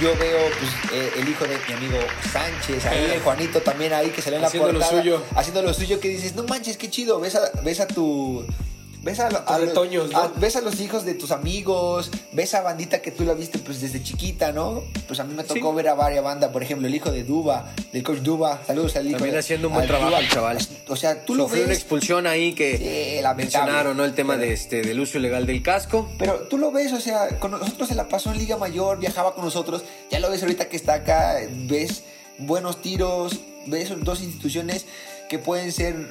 Yo 0.00 0.16
veo 0.18 0.38
pues, 0.58 0.70
eh, 0.92 1.10
el 1.18 1.28
hijo 1.28 1.44
de 1.44 1.56
mi 1.68 1.74
amigo 1.74 1.98
Sánchez, 2.32 2.84
ahí 2.86 3.10
el 3.14 3.20
Juanito 3.20 3.60
también 3.60 3.92
ahí 3.92 4.08
que 4.10 4.22
salió 4.22 4.36
en 4.36 4.42
la 4.42 4.48
Haciendo 4.48 4.72
lo 4.72 4.78
portada, 4.80 5.00
suyo. 5.02 5.22
Haciendo 5.36 5.62
lo 5.62 5.74
suyo 5.74 6.00
que 6.00 6.08
dices, 6.08 6.34
no 6.34 6.44
manches, 6.44 6.76
qué 6.78 6.88
chido. 6.90 7.20
Ves 7.20 7.34
a, 7.36 7.50
ves 7.62 7.80
a 7.80 7.86
tu... 7.86 8.44
Ves 9.04 9.20
a, 9.20 9.26
a- 9.26 9.58
retoños, 9.58 10.10
¿no? 10.10 10.18
a- 10.18 10.28
ves 10.36 10.56
a 10.56 10.62
los 10.62 10.80
hijos 10.80 11.04
de 11.04 11.12
tus 11.14 11.30
amigos, 11.30 12.10
ves 12.32 12.54
a 12.54 12.62
bandita 12.62 13.02
que 13.02 13.10
tú 13.10 13.24
la 13.24 13.34
viste 13.34 13.58
pues 13.58 13.82
desde 13.82 14.02
chiquita, 14.02 14.50
¿no? 14.52 14.82
Pues 15.06 15.20
a 15.20 15.24
mí 15.24 15.34
me 15.34 15.44
tocó 15.44 15.70
Sí. 15.70 15.76
ver 15.76 15.88
a 15.88 15.94
varias 15.94 16.24
bandas, 16.24 16.50
por 16.50 16.62
ejemplo, 16.62 16.88
el 16.88 16.94
hijo 16.94 17.10
de 17.12 17.22
Duba, 17.22 17.70
del 17.92 18.02
coach 18.02 18.20
Duba, 18.20 18.62
saludos 18.66 18.96
al 18.96 19.06
hijo 19.06 19.16
También 19.18 19.34
de- 19.34 19.40
haciendo 19.40 19.68
un 19.68 19.74
buen 19.74 19.86
trabajo 19.86 20.08
Duba. 20.10 20.20
el 20.20 20.28
chaval. 20.30 20.58
O 20.88 20.96
sea, 20.96 21.22
tú 21.24 21.34
lo 21.34 21.44
Sufrió 21.44 21.64
una 21.64 21.68
ves, 21.70 21.78
expulsión 21.78 22.26
ahí 22.26 22.54
que 22.54 22.78
Sí, 23.20 23.36
mencionaron, 23.36 23.94
¿no? 23.96 24.04
El 24.06 24.14
tema 24.14 24.34
Pero- 24.36 24.46
de 24.46 24.52
este, 24.54 24.80
del 24.82 24.98
uso 24.98 25.18
ilegal 25.18 25.44
del 25.44 25.62
casco. 25.62 26.08
pero 26.18 26.40
tú 26.48 26.56
lo 26.56 26.72
ves, 26.72 26.92
o 26.94 27.00
sea, 27.00 27.38
con 27.38 27.50
nosotros 27.50 27.88
se 27.88 27.94
la 27.94 28.08
pasó 28.08 28.32
en 28.32 28.38
Liga 28.38 28.56
Mayor, 28.56 28.98
viajaba 28.98 29.34
con 29.34 29.44
nosotros, 29.44 29.84
ya 30.10 30.18
lo 30.18 30.30
ves 30.30 30.40
ahorita 30.42 30.68
que 30.70 30.76
está 30.76 30.94
acá, 30.94 31.36
ves 31.50 32.04
buenos 32.38 32.80
tiros, 32.80 33.38
ves 33.66 33.92
dos 34.02 34.22
instituciones 34.22 34.86
que 35.28 35.38
pueden 35.38 35.72
ser 35.72 36.08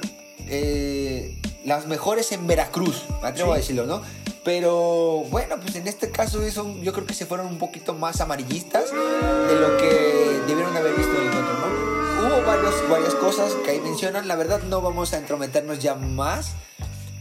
eh, 0.48 1.36
las 1.64 1.86
mejores 1.86 2.32
en 2.32 2.46
Veracruz, 2.46 3.04
me 3.22 3.28
atrevo 3.28 3.50
Sí. 3.52 3.54
a 3.54 3.60
decirlo, 3.60 3.86
¿no? 3.86 4.02
Pero 4.44 5.24
bueno, 5.30 5.56
pues 5.60 5.74
en 5.76 5.88
este 5.88 6.10
caso 6.10 6.42
eso, 6.42 6.76
yo 6.82 6.92
creo 6.92 7.06
que 7.06 7.14
se 7.14 7.24
fueron 7.24 7.46
un 7.46 7.58
poquito 7.58 7.94
más 7.94 8.20
amarillistas 8.20 8.90
de 8.90 9.58
lo 9.60 9.76
que 9.78 10.40
debieron 10.46 10.76
haber 10.76 10.94
visto 10.94 11.12
en 11.12 11.20
el 11.22 11.26
encuentro, 11.28 11.54
¿no? 11.54 12.26
Hubo 12.36 12.46
varios, 12.46 12.74
varias 12.90 13.14
cosas 13.14 13.52
que 13.64 13.70
ahí 13.70 13.80
mencionan, 13.80 14.28
la 14.28 14.36
verdad 14.36 14.60
no 14.64 14.82
vamos 14.82 15.14
a 15.14 15.18
entrometernos 15.18 15.78
ya 15.78 15.94
más, 15.94 16.52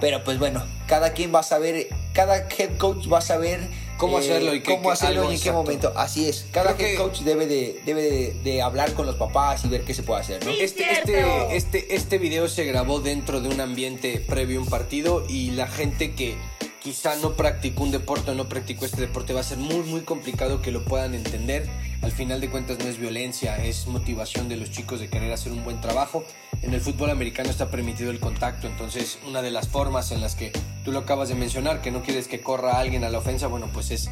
pero 0.01 0.21
pues 0.25 0.37
bueno, 0.37 0.63
cada 0.85 1.13
quien 1.13 1.33
va 1.33 1.39
a 1.39 1.43
saber, 1.43 1.87
cada 2.13 2.45
head 2.49 2.77
coach 2.77 3.11
va 3.11 3.19
a 3.19 3.21
saber 3.21 3.61
Cómo 4.05 4.17
hacerlo 4.17 4.53
y 4.55 4.61
qué- 4.61 4.75
cómo 4.75 4.91
hacerlo 4.91 5.21
y 5.23 5.25
en 5.25 5.29
qué 5.31 5.35
exacto. 5.49 5.63
momento. 5.63 5.93
Así 5.95 6.27
es, 6.27 6.45
cada 6.51 6.75
Creo 6.75 6.87
head 6.87 6.93
que- 6.93 7.01
coach 7.03 7.19
debe 7.21 7.47
de, 7.47 7.81
debe 7.85 8.01
de, 8.03 8.33
de 8.43 8.61
hablar 8.61 8.93
con 8.93 9.05
los 9.05 9.15
papás 9.15 9.63
y 9.65 9.67
ver 9.69 9.83
qué 9.83 9.93
se 9.93 10.03
puede 10.03 10.21
hacer, 10.21 10.45
¿no? 10.45 10.51
Este, 10.51 10.83
este, 10.91 11.55
este, 11.55 11.95
este 11.95 12.17
video 12.17 12.47
se 12.47 12.65
grabó 12.65 12.99
dentro 12.99 13.41
de 13.41 13.49
un 13.49 13.61
ambiente 13.61 14.19
previo 14.27 14.59
a 14.59 14.63
un 14.63 14.69
partido 14.69 15.25
y 15.29 15.51
la 15.51 15.67
gente 15.67 16.13
que 16.13 16.35
quizá 16.81 17.15
no 17.15 17.33
practicó 17.37 17.83
un 17.83 17.91
deporte 17.91 18.31
o 18.31 18.35
no 18.35 18.49
practicó 18.49 18.85
este 18.85 18.99
deporte 18.99 19.31
va 19.31 19.39
a 19.39 19.43
ser 19.43 19.57
muy 19.57 19.77
muy 19.83 20.01
complicado 20.01 20.61
que 20.61 20.71
lo 20.71 20.83
puedan 20.83 21.15
entender. 21.15 21.65
Al 22.01 22.11
final 22.11 22.41
de 22.41 22.49
cuentas 22.49 22.79
no 22.79 22.89
es 22.89 22.97
violencia, 22.99 23.63
es 23.63 23.87
motivación 23.87 24.49
de 24.49 24.57
los 24.57 24.69
chicos 24.69 24.99
de 24.99 25.09
querer 25.09 25.31
hacer 25.31 25.53
un 25.53 25.63
buen 25.63 25.79
trabajo. 25.79 26.25
En 26.61 26.73
el 26.73 26.81
fútbol 26.81 27.09
americano 27.09 27.49
está 27.49 27.69
permitido 27.69 28.11
el 28.11 28.19
contacto, 28.19 28.67
entonces 28.67 29.17
una 29.25 29.41
de 29.41 29.51
las 29.51 29.69
formas 29.69 30.11
en 30.11 30.19
las 30.19 30.35
que 30.35 30.51
tú 30.83 30.91
lo 30.91 30.99
acabas 30.99 31.29
de 31.29 31.35
mencionar, 31.35 31.81
que 31.81 31.91
no 31.91 32.01
quieres 32.01 32.27
que 32.27 32.41
corra 32.41 32.79
alguien 32.79 33.03
a 33.03 33.09
la 33.09 33.19
ofensa, 33.19 33.47
bueno, 33.47 33.69
pues 33.73 33.91
es, 33.91 34.09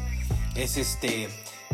es 0.54 0.76
este 0.76 1.28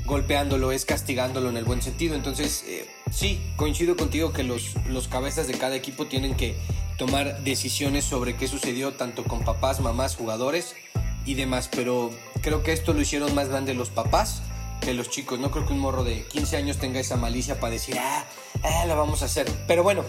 golpeándolo, 0.05 0.73
es 0.73 0.85
castigándolo 0.85 1.50
en 1.50 1.57
el 1.57 1.64
buen 1.64 1.83
sentido. 1.83 2.14
Entonces, 2.14 2.64
eh, 2.67 2.88
sí, 3.12 3.40
coincido 3.57 3.97
contigo 3.97 4.33
que 4.33 4.43
los, 4.43 4.75
los 4.87 5.09
cabezas 5.09 5.47
de 5.47 5.55
cada 5.55 5.76
equipo 5.76 6.07
tienen 6.07 6.35
que 6.35 6.57
tomar 6.97 7.43
decisiones 7.45 8.05
sobre 8.05 8.37
qué 8.37 8.49
sucedió 8.49 8.95
tanto 8.95 9.25
con 9.25 9.45
papás, 9.45 9.81
mamás, 9.81 10.17
jugadores 10.17 10.75
y 11.25 11.35
demás. 11.35 11.69
Pero 11.75 12.11
creo 12.40 12.62
que 12.62 12.73
esto 12.73 12.93
lo 12.93 13.00
hicieron 13.00 13.35
más 13.35 13.49
grande 13.49 13.75
los 13.75 13.90
papás 13.90 14.43
que 14.81 14.95
los 14.95 15.11
chicos. 15.11 15.38
No 15.38 15.50
creo 15.50 15.67
que 15.67 15.73
un 15.73 15.81
morro 15.81 16.05
de 16.05 16.25
15 16.25 16.57
años 16.57 16.78
tenga 16.78 17.00
esa 17.00 17.17
malicia 17.17 17.61
para 17.61 17.73
decir, 17.73 17.97
ah, 17.99 18.25
ah, 18.62 18.87
la 18.87 18.95
vamos 18.95 19.23
a 19.23 19.26
hacer. 19.26 19.47
Pero 19.67 19.83
bueno. 19.83 20.05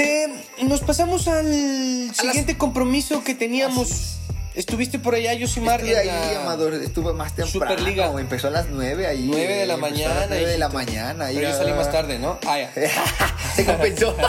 Te, 0.00 0.28
nos 0.64 0.80
pasamos 0.80 1.28
al 1.28 2.10
siguiente 2.14 2.56
compromiso 2.56 3.22
que 3.22 3.34
teníamos. 3.34 4.16
Estuviste 4.54 4.98
por 4.98 5.14
allá. 5.14 5.34
Estuve 5.34 5.92
en 5.92 5.98
ahí, 5.98 6.06
la- 6.06 6.40
Amador, 6.40 6.72
estuve 6.72 7.12
más 7.12 7.34
temprano. 7.36 7.74
Superliga. 7.76 8.06
Empezó 8.18 8.48
a 8.48 8.50
las 8.50 8.66
9 8.70 9.06
ahí. 9.06 9.26
9 9.30 9.56
de 9.56 9.66
la 9.66 9.76
mañana. 9.76 10.14
A 10.14 10.20
las 10.20 10.28
9 10.30 10.46
de 10.46 10.58
la 10.58 10.68
mañana. 10.70 11.26
Pero 11.28 11.50
yo 11.50 11.54
salí 11.54 11.72
más 11.72 11.92
tarde, 11.92 12.18
¿no? 12.18 12.38
Ah, 12.46 12.58
ya. 12.58 12.72
Se 13.56 13.66
compensó. 13.66 14.16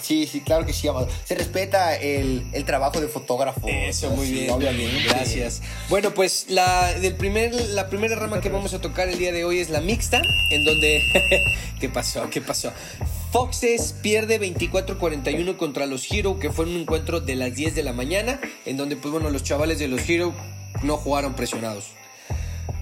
Sí, 0.00 0.26
sí, 0.26 0.40
claro 0.40 0.64
que 0.66 0.72
sí, 0.72 0.88
Amador. 0.88 1.08
Se 1.24 1.34
respeta 1.34 1.94
el, 1.94 2.46
el 2.52 2.64
trabajo 2.64 3.00
de 3.00 3.06
fotógrafo. 3.08 3.60
Eso, 3.68 4.10
muy 4.10 4.26
Sí, 4.26 4.32
bien. 4.32 4.50
Obviamente. 4.50 5.04
Gracias. 5.08 5.60
Bueno, 5.90 6.12
pues 6.14 6.46
la, 6.48 6.92
del 6.94 7.14
primer, 7.16 7.54
la 7.54 7.88
primera 7.88 8.16
rama 8.16 8.40
que 8.40 8.48
vamos 8.48 8.72
a 8.74 8.80
tocar 8.80 9.08
el 9.08 9.18
día 9.18 9.30
de 9.30 9.44
hoy 9.44 9.58
es 9.60 9.68
la 9.70 9.80
mixta, 9.80 10.22
en 10.50 10.64
donde... 10.64 11.02
¿Qué 11.80 11.88
pasó? 11.88 12.28
¿Qué 12.30 12.40
pasó? 12.40 12.72
Foxes 13.32 13.94
pierde 14.02 14.38
24-41 14.38 15.56
contra 15.56 15.86
los 15.86 16.06
Hero, 16.12 16.38
que 16.38 16.50
fue 16.50 16.66
un 16.66 16.76
encuentro 16.76 17.22
de 17.22 17.34
las 17.34 17.54
10 17.54 17.74
de 17.74 17.82
la 17.82 17.94
mañana, 17.94 18.38
en 18.66 18.76
donde, 18.76 18.94
pues 18.94 19.10
bueno, 19.10 19.30
los 19.30 19.42
chavales 19.42 19.78
de 19.78 19.88
los 19.88 20.06
Hero 20.06 20.34
no 20.82 20.98
jugaron 20.98 21.32
presionados. 21.32 21.92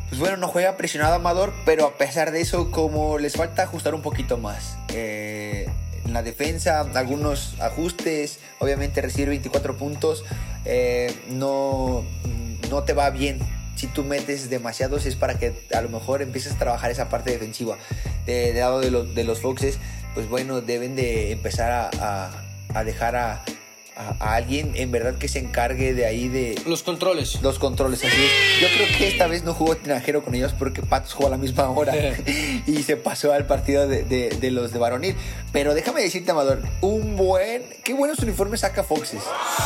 Pues 0.09 0.19
bueno, 0.19 0.37
no 0.39 0.49
juega 0.49 0.77
presionado 0.77 1.15
Amador, 1.15 1.53
pero 1.65 1.87
a 1.87 1.97
pesar 1.97 2.33
de 2.33 2.41
eso, 2.41 2.73
como 2.73 3.19
les 3.19 3.37
falta 3.37 3.63
ajustar 3.63 3.95
un 3.95 4.03
poquito 4.03 4.39
más. 4.39 4.77
Eh, 4.93 5.69
en 6.05 6.13
la 6.13 6.25
defensa, 6.25 6.81
algunos 6.81 7.55
ajustes, 7.61 8.41
obviamente 8.59 9.01
recibir 9.01 9.29
24 9.29 9.77
puntos, 9.77 10.25
eh, 10.65 11.15
no, 11.29 12.05
no 12.71 12.83
te 12.83 12.93
va 12.93 13.09
bien. 13.11 13.39
Si 13.77 13.87
tú 13.87 14.03
metes 14.03 14.51
demasiados 14.51 15.07
es 15.07 15.15
para 15.15 15.39
que 15.39 15.55
a 15.73 15.81
lo 15.81 15.89
mejor 15.91 16.23
empieces 16.23 16.55
a 16.55 16.59
trabajar 16.59 16.91
esa 16.91 17.09
parte 17.09 17.31
defensiva. 17.31 17.79
De, 18.27 18.53
lado 18.53 18.81
de 18.81 19.25
los 19.25 19.41
Foxes, 19.41 19.79
pues 20.15 20.29
bueno, 20.29 20.61
deben 20.61 20.97
de 20.97 21.33
empezar 21.33 21.71
a, 21.71 21.91
a- 22.01 22.31
a 22.75 22.85
dejar 22.85 23.17
a, 23.17 23.43
alguien 24.19 24.73
en 24.77 24.91
verdad 24.91 25.17
que 25.17 25.29
se 25.29 25.41
encargue 25.41 25.93
de 25.93 26.07
ahí 26.07 26.29
de, 26.29 26.59
Los 26.65 26.83
controles. 26.83 27.43
los 27.43 27.59
controles, 27.59 28.03
así 28.03 28.17
es. 28.17 28.61
Yo 28.63 28.69
creo 28.75 28.97
que 28.97 29.09
esta 29.09 29.27
vez 29.27 29.45
no 29.45 29.53
jugó 29.53 29.77
Tinajero 29.77 30.23
con 30.25 30.35
ellos 30.35 30.55
porque 30.59 30.81
Patos 30.81 31.13
jugó 31.13 31.27
a 31.27 31.31
la 31.33 31.37
misma 31.37 31.69
hora 31.69 31.93
y 32.67 32.83
se 32.83 32.97
pasó 32.97 33.35
al 33.35 33.47
partido 33.47 33.87
de, 33.87 34.05
de- 34.05 34.31
de 34.31 34.51
los 34.53 34.73
de 34.73 34.79
varonil. 34.79 35.17
Pero 35.53 35.75
déjame 35.75 36.01
decirte, 36.01 36.31
Amador, 36.31 36.63
un 36.81 37.17
buen. 37.17 37.63
Qué 37.85 37.93
buenos 37.93 38.19
uniformes 38.21 38.61
saca 38.61 38.85
Foxes. 38.85 39.21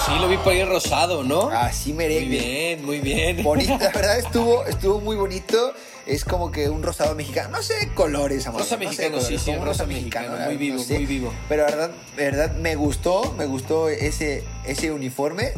Sí, 0.06 0.12
lo 0.20 0.26
vi 0.28 0.36
por 0.38 0.52
ahí 0.52 0.64
rosado, 0.64 1.22
¿no? 1.22 1.50
Así 1.50 1.92
muy 1.92 2.04
merengue. 2.04 2.38
bien, 2.38 2.84
muy 2.84 2.98
bien. 3.00 3.40
Bonito, 3.44 3.78
la 3.78 3.90
verdad 3.94 4.18
estuvo, 4.18 4.64
estuvo 4.64 5.00
muy 5.00 5.14
bonito. 5.14 5.74
Es 6.06 6.24
como 6.24 6.50
que 6.50 6.68
un 6.68 6.82
rosado 6.82 7.14
mexicano. 7.14 7.50
No 7.56 7.62
sé 7.62 7.90
colores, 7.94 8.46
Amador. 8.46 8.62
Rosa 8.62 8.76
no 8.76 8.84
mexicano, 8.84 9.20
sí, 9.20 9.38
sí, 9.38 9.50
un 9.50 9.64
rosa 9.64 9.86
mexicano, 9.86 10.36
muy 10.44 10.56
vivo, 10.56 10.78
sé. 10.78 10.94
muy 10.94 11.06
vivo. 11.06 11.32
Pero 11.48 11.64
verdad, 11.64 11.90
verdad, 12.16 12.54
me 12.56 12.74
gustó, 12.74 13.34
me 13.38 13.46
gustó 13.46 13.88
ese, 13.88 14.44
ese 14.66 14.92
uniforme. 14.92 15.52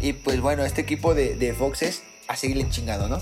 Y 0.00 0.14
pues 0.14 0.40
bueno, 0.40 0.64
este 0.64 0.80
equipo 0.80 1.14
de, 1.14 1.34
de 1.34 1.52
Foxes 1.52 2.02
a 2.28 2.36
seguirle 2.36 2.68
chingado, 2.70 3.08
¿no? 3.08 3.20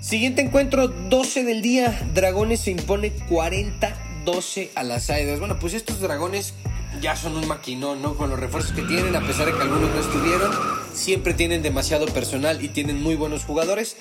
Siguiente 0.00 0.42
encuentro, 0.42 0.88
12 0.88 1.44
del 1.44 1.62
día. 1.62 2.00
Dragones 2.14 2.60
se 2.60 2.70
impone 2.70 3.12
40-12 3.28 4.70
a 4.74 4.82
las 4.84 5.10
Aedas. 5.10 5.40
Bueno, 5.40 5.58
pues 5.58 5.74
estos 5.74 6.00
dragones 6.00 6.54
ya 7.00 7.16
son 7.16 7.36
un 7.36 7.46
maquinón, 7.46 8.02
¿no? 8.02 8.14
Con 8.14 8.30
los 8.30 8.38
refuerzos 8.38 8.72
que 8.72 8.82
tienen, 8.82 9.14
a 9.16 9.20
pesar 9.26 9.46
de 9.46 9.52
que 9.52 9.62
algunos 9.62 9.90
no 9.94 10.00
estuvieron, 10.00 10.50
siempre 10.92 11.34
tienen 11.34 11.62
demasiado 11.62 12.06
personal 12.06 12.62
y 12.64 12.68
tienen 12.68 13.02
muy 13.02 13.14
buenos 13.14 13.44
jugadores. 13.44 13.96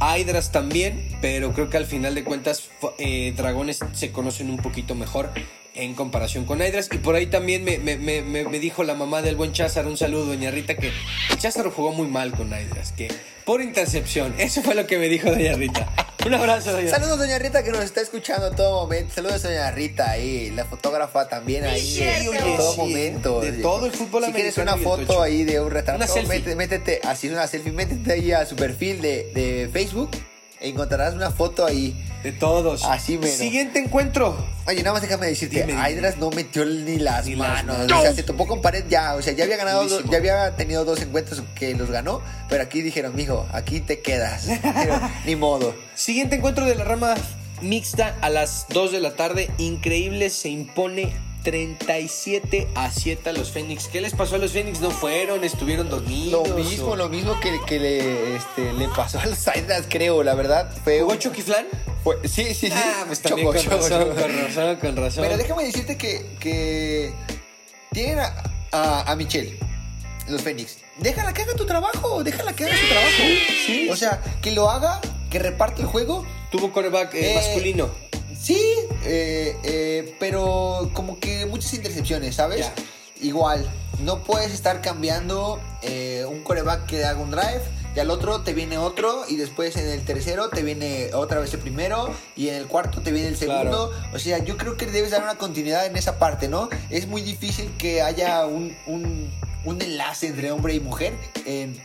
Hydras 0.00 0.52
también, 0.52 1.16
pero 1.20 1.52
creo 1.52 1.70
que 1.70 1.76
al 1.76 1.86
final 1.86 2.14
de 2.14 2.24
cuentas 2.24 2.68
eh, 2.98 3.32
Dragones 3.36 3.80
se 3.92 4.12
conocen 4.12 4.50
un 4.50 4.56
poquito 4.58 4.94
mejor 4.94 5.30
en 5.74 5.94
comparación 5.94 6.44
con 6.44 6.60
Hydras. 6.60 6.88
Y 6.92 6.98
por 6.98 7.14
ahí 7.14 7.26
también 7.26 7.64
me, 7.64 7.78
me- 7.78 7.96
me- 7.96 8.22
me- 8.22 8.58
dijo 8.58 8.84
la 8.84 8.94
mamá 8.94 9.22
del 9.22 9.36
buen 9.36 9.52
Cházaro, 9.52 9.88
un 9.88 9.96
saludo, 9.96 10.26
doña 10.26 10.50
Rita, 10.50 10.76
que 10.76 10.88
el 11.30 11.38
Cházaro 11.38 11.70
jugó 11.70 11.92
muy 11.92 12.06
mal 12.08 12.32
con 12.32 12.48
Hydras, 12.48 12.92
que 12.92 13.08
por 13.44 13.60
intercepción. 13.62 14.34
Eso 14.38 14.62
fue 14.62 14.74
lo 14.74 14.86
que 14.86 14.98
me 14.98 15.08
dijo 15.08 15.30
doña 15.30 15.54
Rita. 15.54 15.86
Un 16.26 16.32
abrazo, 16.34 16.70
doña 16.72 16.84
Rita. 16.86 16.96
Saludos, 16.96 17.18
doña 17.18 17.38
Rita, 17.38 17.62
que 17.62 17.70
nos 17.70 17.84
está 17.84 18.00
escuchando 18.00 18.48
en 18.48 18.56
todo 18.56 18.82
momento. 18.84 19.14
Saludos, 19.14 19.42
doña 19.42 19.70
Rita, 19.70 20.10
ahí, 20.10 20.50
la 20.50 20.64
fotógrafa 20.64 21.28
también 21.28 21.64
ahí, 21.64 21.80
Sí, 21.82 22.02
en 22.02 22.28
oye, 22.28 22.38
todo 22.56 22.72
sí, 22.72 22.80
momento. 22.80 23.40
de 23.40 23.52
todo 23.52 23.86
el 23.86 23.92
fútbol 23.92 24.24
Si 24.24 24.32
quieres 24.32 24.56
americano 24.58 24.82
una 24.90 24.96
foto 25.06 25.22
ahí 25.22 25.44
de 25.44 25.60
un 25.60 25.70
retrato, 25.70 25.98
Una 25.98 26.06
selfie. 26.06 26.28
métete, 26.38 26.56
métete, 26.56 27.00
así 27.04 27.28
una 27.28 27.46
selfie, 27.46 27.72
métete 27.72 28.12
ahí 28.12 28.32
a 28.32 28.46
su 28.46 28.56
perfil 28.56 29.02
de, 29.02 29.30
de 29.34 29.68
Facebook 29.72 30.10
e 30.60 30.68
encontrarás 30.70 31.12
una 31.14 31.30
foto 31.30 31.66
ahí. 31.66 31.94
De 32.24 32.32
todos. 32.32 32.82
Así 32.84 33.18
mero. 33.18 33.32
Siguiente 33.32 33.78
encuentro. 33.78 34.36
Oye, 34.66 34.78
nada 34.82 34.94
más 34.94 35.02
déjame 35.02 35.26
decirte, 35.26 35.60
Dime, 35.60 35.72
dime. 35.74 35.90
Hydras 35.90 36.16
no 36.16 36.30
metió 36.30 36.64
ni 36.64 36.96
las 36.96 37.26
Ni 37.26 37.36
las 37.36 37.64
manos. 37.64 37.78
manos. 37.78 37.92
O 37.98 38.02
sea, 38.02 38.12
se 38.14 38.22
topó 38.24 38.46
con 38.48 38.60
pared 38.62 38.84
ya. 38.88 39.14
O 39.14 39.22
sea, 39.22 39.32
ya 39.34 39.44
había 39.44 39.56
ganado, 39.58 39.86
do- 39.86 40.02
ya 40.10 40.16
había 40.18 40.56
tenido 40.56 40.84
dos 40.84 41.00
encuentros 41.02 41.42
que 41.54 41.74
los 41.74 41.90
ganó. 41.90 42.20
Pero 42.48 42.62
aquí 42.64 42.80
dijeron, 42.82 43.14
mijo, 43.14 43.46
aquí 43.52 43.80
te 43.80 44.00
quedas. 44.00 44.46
Pero, 44.62 44.98
ni 45.26 45.36
modo. 45.36 45.76
Siguiente 45.94 46.36
encuentro 46.36 46.64
de 46.64 46.74
la 46.74 46.84
rama 46.84 47.14
mixta 47.60 48.16
a 48.22 48.30
las 48.30 48.66
2 48.70 48.90
de 48.92 49.00
la 49.00 49.14
tarde. 49.14 49.50
Increíble, 49.58 50.30
se 50.30 50.48
impone 50.48 51.12
37 51.44 52.68
a 52.74 52.90
7 52.90 53.28
a 53.30 53.32
los 53.32 53.50
Fénix. 53.52 53.86
¿Qué 53.88 54.00
les 54.00 54.14
pasó 54.14 54.34
a 54.34 54.38
los 54.38 54.52
Fénix? 54.52 54.80
No 54.80 54.90
fueron, 54.90 55.44
estuvieron 55.44 55.88
Lo 55.88 55.96
dormidos. 55.98 56.56
mismo, 56.56 56.88
o- 56.88 56.96
lo 56.96 57.08
mismo 57.08 57.38
que, 57.40 57.60
que 57.66 57.78
le, 57.78 58.36
este, 58.36 58.72
le 58.72 58.88
pasó 58.88 59.20
a 59.20 59.26
los 59.26 59.38
creo, 59.88 60.22
la 60.22 60.34
verdad. 60.34 60.70
Fue 60.82 61.00
¿Jugó 61.00 61.16
Flan? 61.42 61.66
fue- 62.02 62.16
sí, 62.26 62.46
sí, 62.54 62.68
sí. 62.68 62.72
Ah, 62.74 63.04
pues 63.06 63.20
también 63.20 63.46
Choco, 63.48 63.58
con 63.58 63.64
choco, 63.64 63.76
razón, 63.76 64.02
choco. 64.08 64.20
con 64.20 64.38
razón, 64.44 64.76
con 64.76 64.96
razón. 64.96 65.24
Pero 65.24 65.36
déjame 65.36 65.64
decirte 65.64 65.96
que, 65.96 66.26
que 66.40 67.12
tienen 67.92 68.18
a, 68.20 68.32
a, 68.72 69.12
a 69.12 69.16
Michelle, 69.16 69.58
los 70.28 70.42
Fénix. 70.42 70.78
Déjala 70.98 71.32
que 71.32 71.42
haga 71.42 71.54
tu 71.54 71.66
trabajo, 71.66 72.24
déjala 72.24 72.54
que 72.54 72.64
haga 72.64 72.74
su 72.76 72.86
trabajo. 72.88 73.22
sí. 73.66 73.88
O 73.90 73.96
sea, 73.96 74.20
que 74.42 74.50
lo 74.52 74.70
haga, 74.70 75.00
que 75.30 75.38
reparte 75.38 75.82
el 75.82 75.88
juego. 75.88 76.24
Tuvo 76.50 76.72
coreback 76.72 77.14
eh, 77.14 77.32
Eh, 77.32 77.34
masculino. 77.34 77.90
Sí, 78.44 78.60
eh, 79.04 79.56
eh, 79.62 80.14
pero 80.20 80.90
como 80.92 81.18
que 81.18 81.46
muchas 81.46 81.72
intercepciones, 81.72 82.34
¿sabes? 82.34 82.60
Ya. 82.60 82.74
Igual, 83.22 83.66
no 84.00 84.22
puedes 84.22 84.52
estar 84.52 84.82
cambiando 84.82 85.58
eh, 85.80 86.26
un 86.28 86.42
coreback 86.42 86.84
que 86.84 87.06
haga 87.06 87.18
un 87.20 87.30
drive 87.30 87.62
y 87.96 88.00
al 88.00 88.10
otro 88.10 88.42
te 88.42 88.52
viene 88.52 88.76
otro 88.76 89.24
y 89.26 89.36
después 89.36 89.76
en 89.76 89.88
el 89.88 90.04
tercero 90.04 90.50
te 90.50 90.62
viene 90.62 91.14
otra 91.14 91.40
vez 91.40 91.54
el 91.54 91.60
primero 91.60 92.10
y 92.36 92.48
en 92.48 92.56
el 92.56 92.66
cuarto 92.66 93.00
te 93.00 93.12
viene 93.12 93.28
el 93.28 93.36
segundo. 93.38 93.90
O 94.12 94.18
sea, 94.18 94.44
yo 94.44 94.58
creo 94.58 94.76
que 94.76 94.84
debes 94.84 95.12
dar 95.12 95.22
una 95.22 95.36
continuidad 95.36 95.86
en 95.86 95.96
esa 95.96 96.18
parte, 96.18 96.46
¿no? 96.46 96.68
Es 96.90 97.06
muy 97.06 97.22
difícil 97.22 97.72
que 97.78 98.02
haya 98.02 98.44
un, 98.44 98.76
un, 98.86 99.32
un 99.64 99.80
enlace 99.80 100.26
entre 100.26 100.52
hombre 100.52 100.74
y 100.74 100.80
mujer 100.80 101.14
en, 101.46 101.80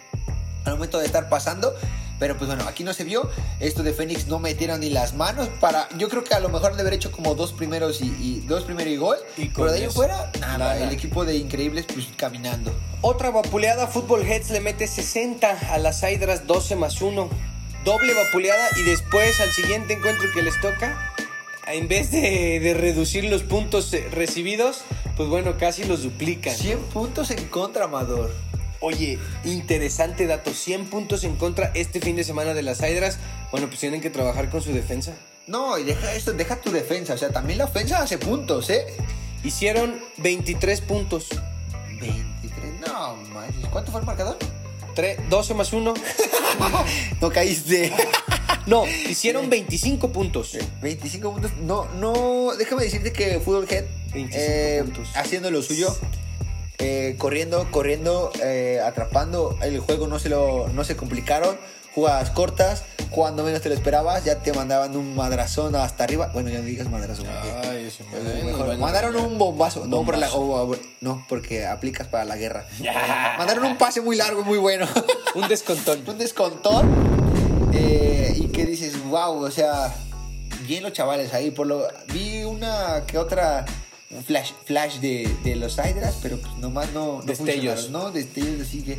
al 0.65 0.73
momento 0.73 0.99
de 0.99 1.05
estar 1.05 1.29
pasando. 1.29 1.73
Pero 2.19 2.35
pues 2.38 2.47
bueno, 2.49 2.65
aquí 2.67 2.83
no 2.83 2.93
se 2.93 3.05
vio. 3.05 3.29
Esto 3.61 3.81
de 3.81 3.93
Fénix 3.93 4.27
no 4.27 4.39
metieron 4.39 4.81
ni 4.81 4.89
las 4.89 5.13
manos 5.13 5.47
para. 5.61 5.88
Yo 5.97 6.09
creo 6.09 6.23
que 6.23 6.33
a 6.33 6.39
lo 6.41 6.49
mejor 6.49 6.75
de 6.75 6.81
haber 6.81 6.93
hecho 6.93 7.11
como 7.11 7.33
dos 7.33 7.53
primeros 7.53 8.01
y, 8.01 8.05
y- 8.07 8.43
dos 8.45 8.63
primeros 8.65 8.91
y 8.93 8.97
gol. 8.97 9.17
Y 9.38 9.45
pero 9.45 9.71
de 9.71 9.77
ahí 9.79 9.83
eso, 9.85 9.93
fuera, 9.93 10.29
nada, 10.41 10.57
nada. 10.57 10.77
El 10.83 10.91
equipo 10.91 11.23
de 11.23 11.38
Increíbles, 11.38 11.85
pues 11.93 12.07
caminando. 12.17 12.73
Otra 13.01 13.29
vapuleada, 13.31 13.88
Fútbol 13.88 14.23
Heads 14.23 14.49
le 14.51 14.59
mete 14.59 14.85
60 14.88 15.49
a 15.73 15.77
las 15.77 16.03
Hydras 16.03 16.45
12 16.45 16.75
más 16.75 17.01
1. 17.01 17.29
Doble 17.85 18.13
vapuleada 18.13 18.67
y 18.75 18.83
después 18.83 19.39
al 19.39 19.51
siguiente 19.51 19.93
encuentro 19.93 20.27
que 20.33 20.41
les 20.43 20.59
toca, 20.59 21.13
en 21.67 21.88
vez 21.88 22.11
de, 22.11 22.59
de 22.59 22.73
reducir 22.73 23.23
los 23.23 23.43
puntos 23.43 23.93
eh, 23.93 24.05
recibidos, 24.11 24.81
pues 25.15 25.29
bueno, 25.29 25.55
casi 25.57 25.85
los 25.85 26.03
duplican. 26.03 26.53
100 26.53 26.79
puntos 26.93 27.31
en 27.31 27.45
contra, 27.47 27.85
Amador. 27.85 28.33
Oye, 28.81 29.19
interesante 29.43 30.25
dato, 30.25 30.53
100 30.53 30.86
puntos 30.89 31.24
en 31.25 31.36
contra 31.36 31.71
este 31.75 32.00
fin 32.00 32.15
de 32.15 32.24
semana 32.24 32.53
de 32.53 32.63
las 32.63 32.79
Hydras. 32.81 33.17
Bueno, 33.51 33.67
pues 33.67 33.79
tienen 33.79 34.00
que 34.01 34.09
trabajar 34.09 34.50
con 34.50 34.62
su 34.62 34.71
defensa. 34.71 35.13
No, 35.48 35.77
y 35.77 35.83
deja 35.83 36.13
esto, 36.13 36.31
deja 36.33 36.55
tu 36.62 36.71
defensa. 36.71 37.13
O 37.13 37.17
sea, 37.17 37.29
también 37.31 37.57
la 37.59 37.65
ofensa 37.65 38.01
hace 38.01 38.17
puntos, 38.17 38.69
¿eh? 38.69 38.86
Hicieron 39.43 40.00
23 40.17 40.81
puntos. 40.81 41.27
23, 42.00 42.88
no, 42.88 43.15
manches. 43.33 43.65
¿Cuánto 43.69 43.91
fue 43.91 44.00
el 44.01 44.05
marcador? 44.05 44.38
Tre- 44.95 45.17
12 45.29 45.53
más 45.53 45.74
1. 45.74 45.93
No 47.21 47.29
caíste. 47.29 47.91
No, 48.65 48.86
hicieron 49.09 49.50
25 49.50 50.12
puntos. 50.12 50.57
25 50.81 51.31
puntos. 51.33 51.51
No, 51.62 51.86
no. 51.95 52.51
Déjame 52.57 52.83
decirte 52.83 53.12
que 53.13 53.39
Fútbol 53.39 53.65
Head 53.69 53.86
25 54.13 54.29
eh, 54.38 54.81
puntos. 54.86 55.09
haciendo 55.15 55.51
lo 55.51 55.62
suyo. 55.62 55.95
Eh, 56.79 57.15
corriendo, 57.17 57.67
corriendo, 57.71 58.31
eh, 58.43 58.79
atrapando. 58.86 59.57
El 59.62 59.79
juego 59.79 60.07
no 60.07 60.17
se 60.19 60.29
lo 60.29 60.67
no 60.69 60.83
se 60.83 60.95
complicaron. 60.95 61.57
Jugadas 61.95 62.29
cortas. 62.29 62.83
Cuando 63.09 63.43
menos 63.43 63.62
te 63.62 63.69
lo 63.69 63.75
esperabas, 63.75 64.24
ya 64.24 64.36
te 64.36 64.53
mandaban 64.53 64.95
un 64.95 65.15
madrazón 65.15 65.75
hasta 65.75 66.03
arriba. 66.03 66.29
Bueno, 66.31 66.50
ya 66.50 66.59
no 66.59 66.65
digas 66.65 66.88
madrazón. 66.89 67.25
Ay, 67.63 67.91
Eh, 68.13 68.43
mejor. 68.45 68.77
Mandaron 68.77 69.15
un 69.15 69.38
bombazo. 69.39 69.88
No, 69.88 70.05
por 70.05 70.15
la- 70.17 70.31
o- 70.33 70.71
o- 70.71 70.75
no, 71.01 71.25
porque 71.27 71.65
aplicas 71.65 72.07
para 72.07 72.25
la 72.25 72.38
guerra. 72.38 72.65
Mandaron 73.38 73.65
un 73.65 73.77
pase 73.77 74.01
muy 74.01 74.15
largo, 74.15 74.43
muy 74.43 74.59
bueno. 74.59 74.88
Un 75.36 75.48
descontón. 75.48 76.03
un 76.07 76.17
descontón. 76.19 76.89
eh, 77.74 78.33
y 78.38 78.48
que 78.50 78.65
dices, 78.65 78.93
wow, 79.05 79.43
o 79.43 79.51
sea, 79.51 79.93
bien 80.67 80.83
los 80.83 80.93
chavales 80.93 81.33
ahí. 81.33 81.50
Por 81.51 81.65
lo, 81.67 81.88
vi 82.13 82.43
una 82.43 83.03
que 83.07 83.17
otra 83.17 83.65
flash, 84.25 84.51
flash 84.65 84.99
de, 84.99 85.29
de 85.43 85.55
los 85.55 85.77
Hydras, 85.77 86.17
pero 86.21 86.37
pues 86.39 86.53
nomás 86.57 86.91
no, 86.93 87.17
no 87.17 87.21
Destellos. 87.23 87.89
¿no? 87.89 88.11
Destellos 88.11 88.67
así 88.67 88.81
que, 88.83 88.97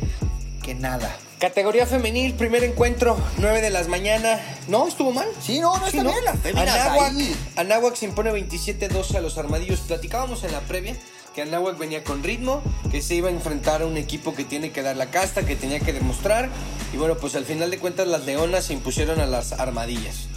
que 0.63 0.75
nada. 0.75 1.15
Categoría 1.39 1.85
femenil, 1.87 2.33
primer 2.35 2.63
encuentro, 2.63 3.17
9 3.37 3.61
de 3.61 3.69
las 3.71 3.87
mañana. 3.87 4.39
No, 4.67 4.87
estuvo 4.87 5.11
mal. 5.11 5.27
Sí, 5.41 5.59
no, 5.59 5.75
no 5.77 5.89
Sí, 5.89 5.97
está 5.97 6.03
¿no? 6.03 6.11
bien 6.11 6.25
las 6.25 6.45
Anáhuac. 6.45 7.13
Anáhuac 7.55 7.95
se 7.95 8.05
impone 8.05 8.31
27-12 8.31 9.15
a 9.15 9.21
los 9.21 9.37
armadillos. 9.37 9.79
Platicábamos 9.81 10.43
en 10.43 10.51
la 10.51 10.59
previa 10.61 10.95
que 11.33 11.41
Anáhuac 11.41 11.77
venía 11.77 12.03
con 12.03 12.21
ritmo, 12.23 12.61
que 12.91 13.01
se 13.01 13.15
iba 13.15 13.29
a 13.29 13.31
enfrentar 13.31 13.81
a 13.81 13.85
un 13.87 13.97
equipo 13.97 14.35
que 14.35 14.43
tiene 14.43 14.71
que 14.71 14.81
dar 14.83 14.97
la 14.97 15.09
casta, 15.09 15.43
que 15.45 15.55
tenía 15.55 15.79
que 15.79 15.93
demostrar. 15.93 16.49
Y 16.93 16.97
bueno, 16.97 17.17
pues 17.17 17.35
al 17.35 17.45
final 17.45 17.71
de 17.71 17.79
cuentas 17.79 18.05
las 18.07 18.25
leonas 18.25 18.65
se 18.65 18.73
impusieron 18.73 19.19
a 19.19 19.25
las 19.25 19.53
armadillas. 19.53 20.27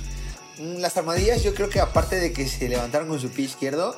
Mm, 0.59 0.77
Las 0.79 0.97
armadillas, 0.97 1.43
yo 1.43 1.53
creo 1.53 1.69
que 1.69 1.81
aparte 1.81 2.17
de 2.21 2.33
que 2.33 2.49
se 2.49 2.69
levantaron 2.69 3.09
con 3.09 3.21
su 3.21 3.29
pie 3.29 3.45
izquierdo, 3.47 3.97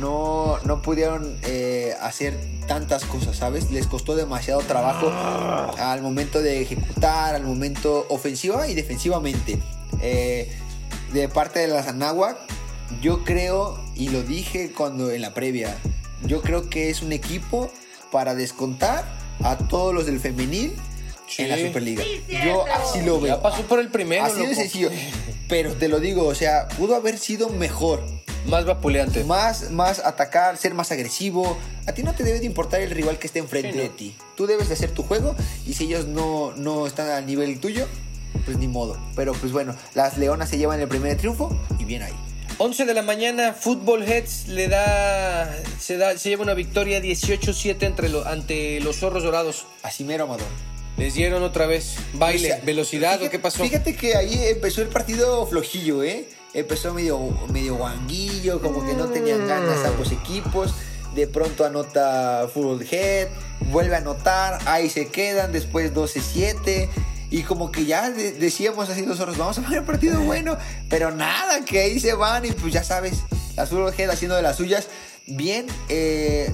no, 0.00 0.58
no 0.64 0.82
pudieron 0.82 1.36
eh, 1.44 1.94
hacer 2.00 2.38
tantas 2.66 3.04
cosas, 3.04 3.36
¿sabes? 3.36 3.70
Les 3.70 3.86
costó 3.86 4.14
demasiado 4.16 4.60
trabajo 4.60 5.10
al 5.78 6.02
momento 6.02 6.40
de 6.42 6.60
ejecutar, 6.62 7.34
al 7.34 7.44
momento 7.44 8.06
ofensiva 8.10 8.68
y 8.68 8.74
defensivamente. 8.74 9.58
Eh, 10.00 10.52
de 11.12 11.28
parte 11.28 11.60
de 11.60 11.68
las 11.68 11.88
Anáhuac, 11.88 12.36
yo 13.00 13.24
creo, 13.24 13.82
y 13.94 14.10
lo 14.10 14.22
dije 14.22 14.72
cuando 14.72 15.10
en 15.10 15.22
la 15.22 15.32
previa, 15.34 15.74
yo 16.24 16.42
creo 16.42 16.68
que 16.68 16.90
es 16.90 17.02
un 17.02 17.12
equipo 17.12 17.70
para 18.12 18.34
descontar 18.34 19.04
a 19.42 19.56
todos 19.56 19.94
los 19.94 20.06
del 20.06 20.20
femenil 20.20 20.74
en 21.38 21.48
la 21.48 21.56
Sí. 21.56 21.66
Superliga. 21.66 22.04
Yo 22.44 22.64
así 22.74 23.02
lo 23.02 23.20
veo. 23.20 23.36
Ya 23.36 23.42
pasó 23.42 23.62
por 23.62 23.78
el 23.78 23.88
primero, 23.88 24.24
Así 24.24 24.36
de 24.40 24.42
loco. 24.48 24.54
sencillo. 24.54 24.90
Pero 25.48 25.72
te 25.74 25.88
lo 25.88 26.00
digo, 26.00 26.26
o 26.26 26.34
sea, 26.34 26.68
pudo 26.68 26.94
haber 26.94 27.18
sido 27.18 27.48
mejor. 27.48 28.02
Más 28.46 28.64
vapuleante. 28.64 29.24
Más, 29.24 29.70
más 29.70 29.98
atacar, 29.98 30.56
ser 30.56 30.74
más 30.74 30.90
agresivo. 30.92 31.58
A 31.86 31.92
ti 31.92 32.02
no 32.02 32.14
te 32.14 32.24
debe 32.24 32.40
de 32.40 32.46
importar 32.46 32.80
el 32.80 32.90
rival 32.90 33.18
que 33.18 33.26
esté 33.26 33.38
enfrente 33.40 33.72
Sí, 33.72 33.76
¿no? 33.76 33.82
de 33.82 33.88
ti. 33.90 34.16
Tú 34.36 34.46
debes 34.46 34.68
de 34.68 34.74
hacer 34.74 34.90
tu 34.92 35.02
juego 35.02 35.34
y 35.66 35.74
si 35.74 35.84
ellos 35.84 36.06
no, 36.06 36.52
no 36.56 36.86
están 36.86 37.08
al 37.10 37.26
nivel 37.26 37.60
tuyo, 37.60 37.86
pues 38.44 38.56
ni 38.58 38.68
modo. 38.68 38.96
Pero 39.16 39.32
pues 39.34 39.52
bueno, 39.52 39.74
las 39.94 40.16
Leonas 40.18 40.48
se 40.48 40.58
llevan 40.58 40.80
el 40.80 40.88
primer 40.88 41.16
triunfo 41.16 41.58
y 41.78 41.84
bien 41.84 42.02
ahí. 42.02 42.14
11 42.60 42.86
de 42.86 42.94
la 42.94 43.02
mañana, 43.02 43.52
Football 43.52 44.02
Heads 44.02 44.48
le 44.48 44.66
da 44.68 45.54
se, 45.78 45.96
da, 45.96 46.16
se 46.18 46.28
lleva 46.30 46.42
una 46.42 46.54
victoria 46.54 47.00
18-7 47.00 47.82
entre 47.86 48.08
lo- 48.08 48.26
ante 48.26 48.80
los 48.80 48.96
zorros 48.96 49.22
dorados. 49.22 49.66
Así 49.82 50.02
mero, 50.04 50.24
Amador. 50.24 50.46
Les 50.96 51.14
dieron 51.14 51.44
otra 51.44 51.66
vez 51.66 51.94
baile, 52.14 52.52
O 52.52 52.56
sea, 52.56 52.64
velocidad, 52.64 53.10
fíjate- 53.18 53.26
¿o 53.26 53.30
qué 53.30 53.38
pasó? 53.38 53.62
Fíjate 53.62 53.94
que 53.94 54.16
ahí 54.16 54.40
empezó 54.46 54.82
el 54.82 54.88
partido 54.88 55.46
flojillo, 55.46 56.02
¿eh? 56.02 56.28
Empezó 56.54 56.94
medio, 56.94 57.18
medio 57.52 57.76
guanguillo, 57.76 58.60
como 58.60 58.84
que 58.84 58.94
no 58.94 59.06
tenían 59.08 59.46
ganas 59.46 59.84
ambos 59.84 60.10
equipos. 60.12 60.74
De 61.14 61.26
pronto 61.26 61.64
anota 61.64 62.48
Full 62.52 62.82
Head, 62.90 63.28
vuelve 63.70 63.94
a 63.94 63.98
anotar, 63.98 64.58
ahí 64.66 64.88
se 64.90 65.08
quedan, 65.08 65.52
después 65.52 65.92
12-7. 65.94 66.88
Y 67.30 67.42
como 67.42 67.70
que 67.70 67.84
ya 67.84 68.10
de- 68.10 68.32
decíamos 68.32 68.88
así 68.88 69.04
los 69.04 69.18
zorros, 69.18 69.36
vamos 69.36 69.58
a 69.58 69.62
ver 69.68 69.80
un 69.80 69.86
partido 69.86 70.20
bueno. 70.20 70.56
Pero 70.88 71.10
nada, 71.10 71.64
que 71.64 71.80
ahí 71.80 72.00
se 72.00 72.14
van 72.14 72.44
y 72.46 72.52
pues 72.52 72.72
ya 72.72 72.82
sabes, 72.84 73.18
las 73.56 73.68
Full 73.68 73.88
Head 73.96 74.10
haciendo 74.10 74.36
de 74.36 74.42
las 74.42 74.56
suyas. 74.56 74.88
Bien, 75.26 75.66
eh, 75.90 76.50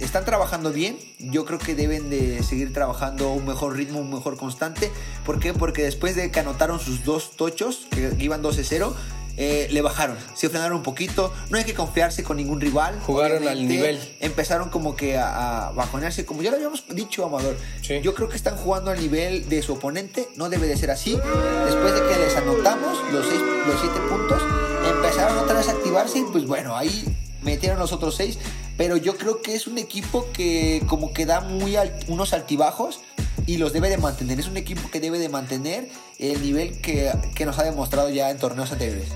están 0.00 0.24
trabajando 0.26 0.70
bien. 0.72 0.98
Yo 1.30 1.44
creo 1.44 1.58
que 1.58 1.74
deben 1.74 2.10
de 2.10 2.42
seguir 2.42 2.72
trabajando 2.72 3.32
un 3.32 3.46
mejor 3.46 3.76
ritmo, 3.76 4.00
un 4.00 4.12
mejor 4.12 4.36
constante. 4.36 4.90
¿Por 5.24 5.38
qué? 5.38 5.52
Porque 5.52 5.82
después 5.82 6.16
de 6.16 6.30
que 6.30 6.40
anotaron 6.40 6.80
sus 6.80 7.04
dos 7.04 7.36
tochos, 7.36 7.86
que 7.90 8.14
iban 8.18 8.42
12-0, 8.42 8.94
eh, 9.36 9.66
le 9.70 9.82
bajaron. 9.82 10.16
Se 10.34 10.48
frenaron 10.48 10.78
un 10.78 10.82
poquito. 10.82 11.32
No 11.50 11.58
hay 11.58 11.64
que 11.64 11.74
confiarse 11.74 12.22
con 12.22 12.36
ningún 12.36 12.60
rival. 12.60 13.00
Jugaron 13.00 13.46
al 13.48 13.66
nivel. 13.66 13.98
Empezaron 14.20 14.70
como 14.70 14.94
que 14.94 15.16
a, 15.18 15.68
a 15.68 15.72
bajonearse. 15.72 16.24
Como 16.24 16.42
ya 16.42 16.50
lo 16.50 16.56
habíamos 16.56 16.84
dicho, 16.94 17.24
Amador. 17.24 17.56
Sí. 17.82 18.00
Yo 18.02 18.14
creo 18.14 18.28
que 18.28 18.36
están 18.36 18.56
jugando 18.56 18.90
al 18.90 19.00
nivel 19.00 19.48
de 19.48 19.62
su 19.62 19.72
oponente. 19.72 20.28
No 20.36 20.48
debe 20.48 20.66
de 20.66 20.76
ser 20.76 20.90
así. 20.90 21.18
Después 21.64 21.94
de 21.94 22.00
que 22.06 22.18
les 22.18 22.36
anotamos 22.36 22.98
los, 23.12 23.26
seis, 23.26 23.40
los 23.66 23.80
siete 23.80 23.98
puntos, 24.08 24.40
empezaron 24.88 25.38
otra 25.38 25.56
vez 25.56 25.68
a 25.68 25.72
activarse. 25.72 26.20
Y 26.20 26.24
pues 26.24 26.46
bueno, 26.46 26.76
ahí 26.76 27.04
metieron 27.44 27.78
los 27.78 27.92
otros 27.92 28.16
seis. 28.16 28.38
Pero 28.76 28.96
yo 28.96 29.16
creo 29.16 29.40
que 29.42 29.54
es 29.54 29.66
un 29.66 29.78
equipo 29.78 30.26
que 30.32 30.82
como 30.88 31.12
que 31.12 31.26
da 31.26 31.40
muy 31.40 31.76
al- 31.76 31.96
unos 32.08 32.32
altibajos 32.32 33.00
y 33.46 33.58
los 33.58 33.72
debe 33.72 33.88
de 33.90 33.98
mantener. 33.98 34.40
Es 34.40 34.46
un 34.48 34.56
equipo 34.56 34.90
que 34.90 35.00
debe 35.00 35.18
de 35.18 35.28
mantener 35.28 35.88
el 36.18 36.42
nivel 36.42 36.80
que, 36.80 37.12
que 37.34 37.46
nos 37.46 37.58
ha 37.58 37.62
demostrado 37.62 38.08
ya 38.10 38.30
en 38.30 38.38
torneos 38.38 38.72
anteriores. 38.72 39.08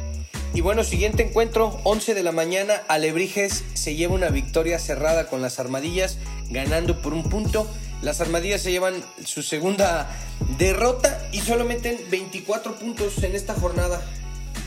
Y 0.54 0.60
bueno, 0.60 0.82
siguiente 0.84 1.22
encuentro, 1.24 1.78
11 1.84 2.14
de 2.14 2.22
la 2.22 2.32
mañana, 2.32 2.82
Alebrijes 2.88 3.64
se 3.74 3.94
lleva 3.96 4.14
una 4.14 4.30
victoria 4.30 4.78
cerrada 4.78 5.26
con 5.26 5.42
las 5.42 5.58
armadillas, 5.58 6.16
ganando 6.50 7.02
por 7.02 7.12
un 7.12 7.24
punto. 7.24 7.68
Las 8.00 8.20
armadillas 8.20 8.62
se 8.62 8.70
llevan 8.70 8.94
su 9.24 9.42
segunda 9.42 10.08
derrota 10.56 11.20
y 11.32 11.40
solo 11.40 11.64
meten 11.64 11.98
24 12.10 12.76
puntos 12.78 13.22
en 13.24 13.34
esta 13.34 13.54
jornada. 13.54 14.00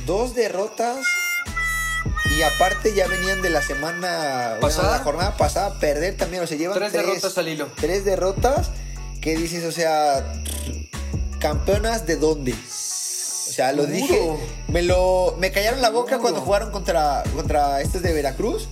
Dos 0.06 0.36
derrotas 0.36 1.00
y 2.38 2.42
aparte 2.44 2.94
ya 2.94 3.08
venían 3.08 3.42
de 3.42 3.50
la 3.50 3.62
semana 3.62 4.58
bueno, 4.60 4.62
¿Pasada? 4.62 4.98
la 4.98 5.04
jornada 5.04 5.38
pasada 5.38 5.68
a 5.68 5.80
perder 5.80 6.18
también, 6.18 6.44
o 6.44 6.48
sea, 6.48 6.58
llevan 6.58 6.78
Tres 6.78 6.94
derrotas 6.94 7.38
al 7.38 7.48
hilo. 7.48 7.68
Tres 7.76 8.06
derrotas 8.06 8.72
que 9.22 9.36
dices, 9.36 9.64
o 9.66 9.72
sea, 9.72 10.42
campeonas 11.40 12.06
de 12.06 12.16
dónde? 12.16 12.54
O 12.54 13.54
sea, 13.54 13.74
lo 13.74 13.86
dije, 13.86 14.20
me 14.70 14.82
lo 14.82 15.36
me 15.38 15.52
callaron 15.52 15.82
la 15.82 15.90
boca 15.90 16.20
cuando 16.20 16.40
jugaron 16.42 16.72
contra 16.72 17.24
contra 17.36 17.82
estos 17.82 18.02
de 18.02 18.14
Veracruz. 18.14 18.70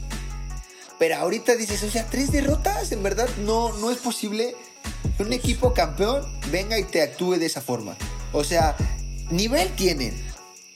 Pero 0.98 1.16
ahorita 1.16 1.56
dices, 1.56 1.84
o 1.84 1.90
sea, 1.90 2.06
tres 2.06 2.32
derrotas, 2.32 2.92
en 2.92 3.04
verdad 3.04 3.28
no 3.40 3.74
no 3.74 3.92
es 3.92 3.98
posible 3.98 4.56
que 5.18 5.24
un 5.24 5.34
equipo 5.34 5.74
campeón 5.74 6.26
venga 6.52 6.80
y 6.80 6.84
te 6.84 7.02
actúe 7.02 7.34
de 7.34 7.46
esa 7.46 7.62
forma. 7.62 7.98
O 8.32 8.44
sea, 8.44 8.76
nivel 9.30 9.70
tienen. 9.76 10.14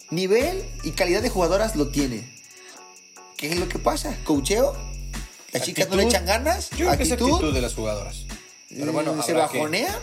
Nivel 0.10 0.63
y 0.84 0.91
calidad 0.91 1.22
de 1.22 1.30
jugadoras 1.30 1.76
lo 1.76 1.88
tienen. 1.88 2.33
¿Qué 3.43 3.49
es 3.49 3.60
lo 3.60 3.67
que 3.67 3.77
pasa? 3.77 4.15
¿Cocheo? 4.23 4.73
¿Las 5.51 5.63
chicas 5.63 5.89
no 5.89 5.97
le 5.97 6.03
Actitud. 6.03 6.15
echan 6.15 6.25
ganas? 6.25 6.69
Yo 6.69 6.86
creo 6.86 6.95
que 6.97 7.03
es 7.03 7.12
actitud 7.12 7.53
de 7.53 7.60
las 7.60 7.73
jugadoras. 7.73 8.25
Pero 8.69 8.93
bueno, 8.93 9.21
¿Se 9.21 9.32
habrá 9.34 9.49
que- 9.49 9.58
bajonea? 9.58 9.99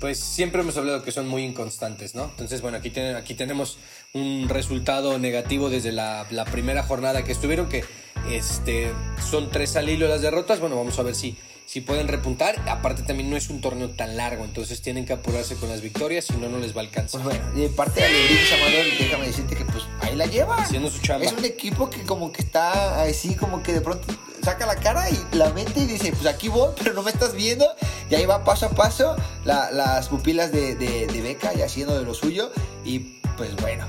Pues 0.00 0.18
siempre 0.18 0.62
hemos 0.62 0.76
hablado 0.76 1.04
que 1.04 1.12
son 1.12 1.28
muy 1.28 1.44
inconstantes, 1.44 2.16
¿no? 2.16 2.24
Entonces, 2.24 2.60
bueno, 2.60 2.78
aquí, 2.78 2.90
tienen, 2.90 3.14
aquí 3.14 3.34
tenemos 3.34 3.78
un 4.12 4.48
resultado 4.48 5.20
negativo 5.20 5.70
desde 5.70 5.92
la, 5.92 6.26
la 6.30 6.44
primera 6.46 6.82
jornada 6.82 7.22
que 7.22 7.30
estuvieron, 7.30 7.68
que 7.68 7.84
este, 8.28 8.90
son 9.30 9.50
tres 9.52 9.76
al 9.76 9.88
hilo 9.88 10.08
las 10.08 10.20
derrotas. 10.20 10.58
Bueno, 10.58 10.74
vamos 10.76 10.98
a 10.98 11.04
ver 11.04 11.14
si, 11.14 11.36
si 11.68 11.82
pueden 11.82 12.08
repuntar. 12.08 12.56
Aparte, 12.66 13.02
también 13.02 13.28
no 13.28 13.36
es 13.36 13.50
un 13.50 13.60
torneo 13.60 13.90
tan 13.90 14.16
largo, 14.16 14.44
entonces 14.46 14.80
tienen 14.80 15.04
que 15.04 15.12
apurarse 15.12 15.54
con 15.56 15.68
las 15.68 15.82
victorias, 15.82 16.24
si 16.24 16.32
no, 16.32 16.48
no 16.48 16.58
les 16.58 16.74
va 16.74 16.80
a 16.80 16.84
alcanzar. 16.84 17.20
Pues 17.20 17.36
bueno, 17.38 17.56
y 17.56 17.60
de 17.60 17.68
parte 17.68 18.00
de 18.00 18.06
Alebrije 18.06 18.54
Amador, 18.54 18.84
déjame 18.98 19.26
decirte 19.26 19.54
que 19.54 19.64
pues 19.66 19.84
ahí 20.00 20.16
la 20.16 20.24
lleva. 20.24 20.56
Haciendo 20.56 20.90
su 20.90 20.98
chamba. 21.02 21.26
Es 21.26 21.32
un 21.32 21.44
equipo 21.44 21.90
que 21.90 22.02
como 22.04 22.32
que 22.32 22.40
está 22.40 23.02
así, 23.02 23.34
como 23.34 23.62
que 23.62 23.74
de 23.74 23.82
pronto 23.82 24.06
saca 24.42 24.64
la 24.64 24.76
cara 24.76 25.10
y 25.10 25.36
la 25.36 25.50
mete 25.50 25.80
y 25.80 25.86
dice, 25.86 26.10
pues 26.12 26.24
aquí 26.26 26.48
voy, 26.48 26.72
pero 26.78 26.94
no 26.94 27.02
me 27.02 27.10
estás 27.10 27.34
viendo. 27.34 27.66
Y 28.10 28.14
ahí 28.14 28.24
va 28.24 28.44
paso 28.44 28.64
a 28.66 28.70
paso 28.70 29.14
la- 29.44 29.70
las 29.70 30.08
pupilas 30.08 30.50
de, 30.52 30.74
de, 30.74 31.06
de 31.06 31.20
Beca 31.20 31.52
y 31.54 31.60
haciendo 31.60 31.98
de 31.98 32.04
lo 32.06 32.14
suyo. 32.14 32.50
Y 32.82 33.00
pues 33.36 33.54
bueno. 33.56 33.86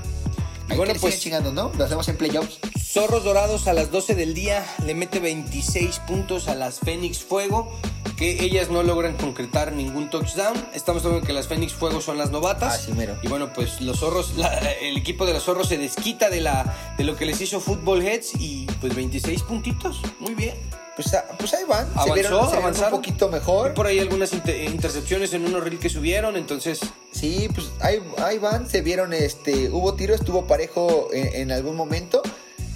Ahí 0.70 0.76
bueno, 0.76 0.92
que 0.94 1.00
pues- 1.00 1.20
chingando, 1.20 1.52
¿no? 1.52 1.72
Lo 1.76 1.84
hacemos 1.84 2.08
en 2.08 2.16
playoffs. 2.16 2.58
Zorros 2.82 3.24
Dorados 3.24 3.66
a 3.68 3.72
las 3.72 3.90
12 3.90 4.14
del 4.14 4.34
día 4.34 4.64
le 4.84 4.94
mete 4.94 5.20
26 5.20 5.98
puntos 6.00 6.48
a 6.48 6.54
las 6.54 6.80
Fénix 6.80 7.18
Fuego, 7.18 7.72
que 8.16 8.42
ellas 8.44 8.68
no 8.70 8.82
logran 8.82 9.16
concretar 9.16 9.72
ningún 9.72 10.10
touchdown. 10.10 10.54
Estamos 10.74 11.04
hablando 11.04 11.26
que 11.26 11.32
las 11.32 11.46
Fénix 11.48 11.72
Fuego 11.72 12.00
son 12.00 12.18
las 12.18 12.30
novatas. 12.30 12.74
Así 12.74 12.92
mero. 12.92 13.16
Y 13.22 13.28
bueno, 13.28 13.52
pues 13.52 13.80
los 13.80 14.00
zorros, 14.00 14.36
la- 14.36 14.56
el 14.58 14.96
equipo 14.96 15.24
de 15.26 15.32
los 15.34 15.44
zorros 15.44 15.68
se 15.68 15.78
desquita 15.78 16.30
de, 16.30 16.40
la, 16.40 16.94
de 16.98 17.04
lo 17.04 17.16
que 17.16 17.26
les 17.26 17.40
hizo 17.40 17.60
Football 17.60 18.02
Heads 18.02 18.32
y 18.40 18.66
pues 18.80 18.94
26 18.94 19.42
puntitos. 19.42 20.00
Muy 20.18 20.34
bien. 20.34 20.54
Pues, 21.02 21.14
ah, 21.14 21.24
pues 21.38 21.54
ahí 21.54 21.64
van. 21.66 21.86
Avanzó, 21.94 22.04
se 22.04 22.12
vieron, 22.12 22.50
se 22.50 22.56
vieron 22.56 22.84
un 22.84 22.90
poquito 22.90 23.28
Y 23.28 23.32
mejor. 23.32 23.72
por 23.74 23.86
ahí 23.86 23.98
algunas 23.98 24.32
inter- 24.34 24.64
intercepciones 24.64 25.32
en 25.32 25.46
unos 25.46 25.64
reel 25.64 25.78
que 25.78 25.88
subieron, 25.88 26.36
entonces 26.36 26.78
Sí, 27.10 27.48
pues 27.54 27.70
ahí, 27.80 28.02
ahí 28.18 28.36
van, 28.38 28.68
se 28.68 28.82
vieron, 28.82 29.14
este, 29.14 29.70
hubo 29.70 29.94
tiro, 29.94 30.14
estuvo 30.14 30.46
parejo 30.46 31.08
en, 31.12 31.34
en 31.34 31.52
algún 31.52 31.74
momento, 31.74 32.20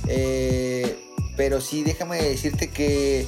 eh, 0.08 0.98
pero 1.36 1.60
sí, 1.60 1.82
déjame 1.82 2.20
decirte 2.22 2.70
que 2.70 3.26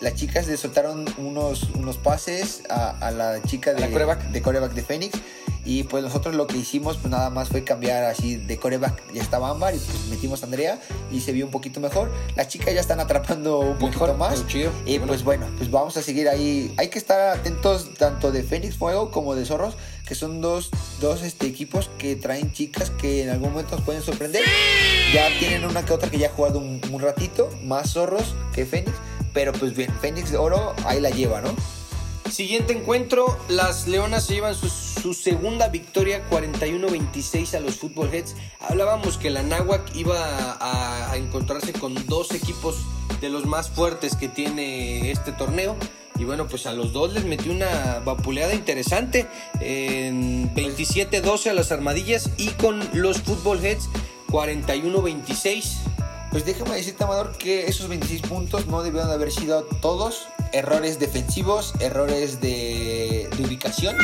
las 0.00 0.14
chicas 0.14 0.46
le 0.46 0.56
soltaron 0.56 1.04
unos, 1.18 1.64
unos 1.74 1.98
pases 1.98 2.62
a, 2.70 2.90
a 3.06 3.10
la 3.10 3.42
chica 3.42 3.74
de, 3.74 3.80
la 3.80 3.88
quarterback. 3.88 4.22
de 4.30 4.40
coreback 4.42 4.72
de 4.72 4.82
Phoenix 4.82 5.18
y 5.64 5.84
pues 5.84 6.02
nosotros 6.02 6.34
lo 6.34 6.46
que 6.46 6.56
hicimos 6.56 6.96
pues 6.96 7.10
nada 7.10 7.30
más 7.30 7.48
fue 7.48 7.64
cambiar 7.64 8.04
así 8.04 8.36
de 8.36 8.56
coreback, 8.56 9.12
ya 9.12 9.22
estaba 9.22 9.50
Ámbar 9.50 9.74
y 9.74 9.78
pues 9.78 10.06
metimos 10.08 10.42
a 10.42 10.46
Andrea 10.46 10.78
y 11.12 11.20
se 11.20 11.32
vio 11.32 11.44
un 11.44 11.50
poquito 11.50 11.80
mejor, 11.80 12.10
las 12.36 12.48
chicas 12.48 12.74
ya 12.74 12.80
están 12.80 13.00
atrapando 13.00 13.60
un 13.60 13.78
poquito 13.78 14.00
Mejor, 14.00 14.16
más 14.16 14.34
pero 14.36 14.48
chido. 14.48 14.72
y 14.86 14.98
Bueno. 14.98 15.06
pues 15.06 15.24
bueno, 15.24 15.46
pues 15.58 15.70
vamos 15.70 15.96
a 15.96 16.02
seguir 16.02 16.28
ahí. 16.28 16.72
Hay 16.76 16.88
que 16.88 16.98
estar 16.98 17.20
atentos 17.36 17.94
tanto 17.94 18.32
de 18.32 18.42
Fénix 18.42 18.76
Fuego 18.76 19.10
como 19.10 19.34
de 19.34 19.44
Zorros, 19.44 19.74
que 20.06 20.14
son 20.14 20.40
dos, 20.40 20.70
dos 21.00 21.22
este, 21.22 21.46
equipos 21.46 21.90
que 21.98 22.16
traen 22.16 22.52
chicas 22.52 22.90
que 22.90 23.22
en 23.22 23.30
algún 23.30 23.50
momento 23.50 23.76
nos 23.76 23.84
pueden 23.84 24.02
sorprender. 24.02 24.42
Ya 25.12 25.28
tienen 25.38 25.64
una 25.64 25.84
que 25.84 25.92
otra 25.92 26.10
que 26.10 26.18
ya 26.18 26.28
ha 26.28 26.30
jugado 26.32 26.58
un, 26.58 26.80
un 26.90 27.00
ratito, 27.00 27.50
más 27.64 27.92
Zorros 27.92 28.34
que 28.54 28.64
Fénix. 28.66 28.92
Pero 29.32 29.52
pues 29.52 29.74
bien, 29.76 29.92
Fénix 30.00 30.30
de 30.30 30.38
Oro 30.38 30.74
ahí 30.84 31.00
la 31.00 31.10
lleva, 31.10 31.40
¿no? 31.40 31.54
Siguiente 32.30 32.72
encuentro, 32.72 33.36
las 33.48 33.88
Leonas 33.88 34.26
se 34.26 34.34
llevan 34.34 34.54
su, 34.54 35.14
segunda 35.14 35.68
victoria 35.68 36.22
41-26 36.30 37.54
a 37.54 37.60
los 37.60 37.76
Football 37.76 38.14
Heads. 38.14 38.36
Hablábamos 38.60 39.18
que 39.18 39.30
la 39.30 39.42
Náhuac 39.42 39.96
iba 39.96 40.16
a, 40.60 41.16
encontrarse 41.16 41.72
con 41.72 41.94
dos 42.06 42.32
equipos 42.32 42.76
de 43.20 43.30
los 43.30 43.46
más 43.46 43.68
fuertes 43.70 44.14
que 44.14 44.28
tiene 44.28 45.10
este 45.10 45.32
torneo. 45.32 45.76
Y 46.16 46.24
bueno, 46.24 46.46
pues 46.46 46.66
a 46.66 46.72
los 46.72 46.92
dos 46.92 47.14
les 47.14 47.24
metió 47.24 47.50
una 47.50 48.00
vapuleada 48.04 48.54
interesante. 48.54 49.26
En 49.60 50.54
27-12 50.54 51.50
a 51.50 51.52
las 51.52 51.72
Armadillas 51.72 52.30
y 52.38 52.50
con 52.50 52.80
los 52.92 53.22
Football 53.22 53.64
Heads 53.64 53.88
41-26. 54.28 55.78
Pues 56.30 56.44
déjame 56.44 56.76
decirte, 56.76 57.02
Amador, 57.02 57.36
que 57.36 57.66
esos 57.66 57.88
26 57.88 58.22
puntos 58.22 58.66
no 58.66 58.84
debieron 58.84 59.08
de 59.08 59.14
haber 59.14 59.32
sido 59.32 59.64
todos 59.64 60.28
errores 60.52 60.98
defensivos, 60.98 61.74
errores 61.80 62.40
de, 62.40 63.28
de 63.36 63.42
ubicación. 63.44 63.96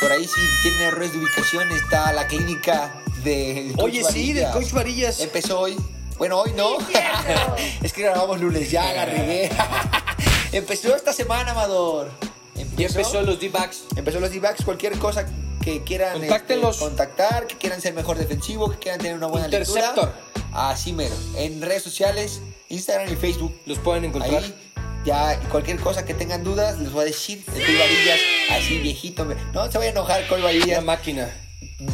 Por 0.00 0.10
ahí 0.12 0.24
si 0.24 0.40
tienen 0.62 0.80
errores 0.88 1.12
de 1.12 1.18
ubicación 1.18 1.70
está 1.72 2.12
la 2.12 2.26
clínica 2.26 2.92
de... 3.22 3.72
Oye, 3.78 4.02
sí, 4.04 4.32
del 4.32 4.44
Varillas. 4.44 4.52
Coach 4.52 4.72
Varillas. 4.72 5.20
Empezó 5.20 5.60
hoy. 5.60 5.76
Bueno, 6.18 6.40
hoy 6.40 6.52
no. 6.56 6.76
es 7.82 7.92
que 7.92 8.02
grabamos 8.02 8.40
lunes, 8.40 8.70
ya 8.70 8.92
la 8.92 9.04
regué. 9.06 9.50
empezó 10.52 10.94
esta 10.94 11.12
semana, 11.12 11.52
Amador. 11.52 12.10
Ya 12.76 12.86
empezó 12.86 13.22
los 13.22 13.38
D-backs. 13.40 13.84
Empezó 13.96 14.18
los 14.20 14.30
D-backs, 14.30 14.64
cualquier 14.64 14.98
cosa 14.98 15.26
que 15.62 15.82
quieran 15.84 16.22
este, 16.24 16.60
contactar, 16.78 17.46
que 17.46 17.56
quieran 17.56 17.80
ser 17.80 17.94
mejor 17.94 18.18
defensivo, 18.18 18.70
que 18.70 18.78
quieran 18.78 19.00
tener 19.00 19.16
una 19.16 19.28
buena 19.28 19.46
Interceptor. 19.46 20.06
lectura. 20.06 20.12
Así 20.52 20.92
mero. 20.92 21.14
En 21.36 21.62
redes 21.62 21.82
sociales, 21.82 22.40
Instagram 22.68 23.12
y 23.12 23.16
Facebook. 23.16 23.54
Los 23.66 23.78
pueden 23.78 24.04
encontrar. 24.04 24.42
Ahí 24.42 24.71
ya 25.04 25.38
cualquier 25.50 25.78
cosa 25.80 26.04
que 26.04 26.14
tengan 26.14 26.44
dudas 26.44 26.78
les 26.78 26.92
voy 26.92 27.02
a 27.02 27.06
decir. 27.06 27.44
El 27.54 27.60
Varillas, 27.78 28.18
así 28.50 28.78
viejito. 28.78 29.24
me- 29.24 29.34
No 29.52 29.70
se 29.70 29.78
vaya 29.78 29.90
a 29.90 29.92
enojar 29.92 30.22
Una 30.30 30.44
Varillas. 30.44 30.84
máquina. 30.84 31.28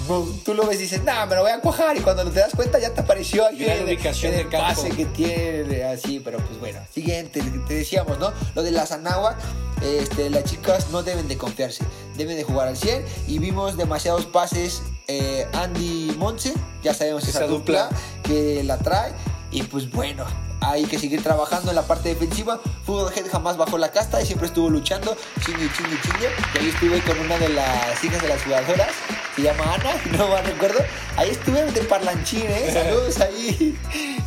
No, 0.07 0.21
Tú 0.45 0.53
lo 0.55 0.67
ves 0.67 0.79
y 0.79 0.83
dices, 0.83 1.03
nah, 1.03 1.25
me 1.25 1.35
lo 1.35 1.43
voy 1.43 1.51
a 1.51 1.61
cuajar. 1.61 1.97
Y 1.97 2.01
cuando 2.01 2.25
te 2.31 2.41
das 2.41 2.53
cuenta 2.55 2.79
ya 2.79 2.93
te 2.93 3.01
apareció 3.01 3.47
aquí 3.47 3.65
en, 3.65 3.85
ubicación 3.85 4.33
en 4.33 4.39
del 4.39 4.47
el 4.47 4.53
campo. 4.53 4.67
pase 4.83 4.91
que 4.91 5.07
tiene, 5.07 5.85
así. 5.85 6.21
Pero 6.23 6.39
pues 6.39 6.59
bueno, 6.61 6.79
siguiente, 6.93 7.43
te 7.67 7.75
decíamos, 7.75 8.19
¿no? 8.19 8.33
Lo 8.55 8.63
de 8.63 8.71
las 8.71 8.93
Anáhuac, 8.93 9.37
este, 9.83 10.29
las 10.29 10.45
chicas 10.45 10.91
no 10.91 11.03
deben 11.03 11.27
de 11.29 11.39
confiarse. 11.39 11.85
Deben 12.17 12.37
de 12.37 12.45
jugar 12.45 12.69
al 12.69 12.77
100. 12.77 13.03
Y 13.29 13.39
vimos 13.39 13.77
demasiados 13.79 14.27
pases. 14.27 14.83
eh, 15.11 15.47
Andy 15.55 16.15
Monse, 16.19 16.53
ya 16.83 16.93
sabemos 16.93 17.23
esa, 17.27 17.39
Esa 17.39 17.47
dupla, 17.47 17.85
dupla. 17.85 17.99
que 18.25 18.63
la 18.65 18.77
trae. 18.77 19.13
Y 19.51 19.63
pues 19.63 19.91
bueno, 19.91 20.27
hay 20.71 20.85
que 20.85 20.99
seguir 20.99 21.23
trabajando 21.23 21.71
en 21.71 21.77
la 21.77 21.83
parte 21.83 22.11
defensiva. 22.11 22.61
Fútbol 22.85 23.13
Head 23.15 23.31
jamás 23.31 23.57
bajó 23.57 23.79
la 23.79 23.91
casta 23.91 24.21
y 24.23 24.27
siempre 24.27 24.49
estuvo 24.49 24.69
luchando, 24.71 25.17
chingue, 25.45 25.69
chingue, 25.77 26.01
chingue. 26.03 26.29
Y 26.55 26.59
ahí 26.59 26.69
estuve 26.69 27.01
con 27.03 27.19
una 27.21 27.39
de 27.39 27.49
las 27.49 28.05
hijas 28.05 28.23
de 28.23 28.29
las 28.29 28.43
jugadoras, 28.43 28.89
se 29.35 29.43
llama 29.43 29.75
Ana, 29.75 29.95
no 30.17 30.29
mal 30.29 30.45
recuerdo. 30.45 30.81
Ahí 31.17 31.31
estuve 31.31 31.65
de 31.71 31.81
parlanchín, 31.83 32.47
¿eh? 32.47 32.71
Saludos 32.73 33.21
ahí. 33.21 33.79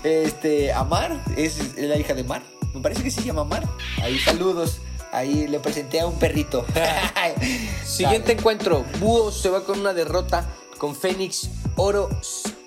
Este, 0.04 0.74
Amar, 0.74 1.24
es 1.38 1.78
la 1.78 1.96
hija 1.98 2.14
de 2.14 2.24
Mar, 2.24 2.42
me 2.74 2.82
parece 2.82 3.04
que 3.04 3.12
se 3.12 3.22
llama 3.22 3.44
Mar. 3.44 3.68
Ahí 4.02 4.18
saludos. 4.20 4.82
Ahí 5.12 5.48
le 5.48 5.60
presenté 5.60 6.00
a 6.00 6.08
un 6.08 6.18
perrito. 6.18 6.66
Siguiente 7.86 8.32
encuentro. 8.32 8.86
Búhos 9.00 9.42
se 9.42 9.50
va 9.50 9.66
con 9.66 9.82
una 9.82 9.94
derrota 9.94 10.48
con 10.78 10.96
Fénix 10.96 11.50
Oro 11.76 12.10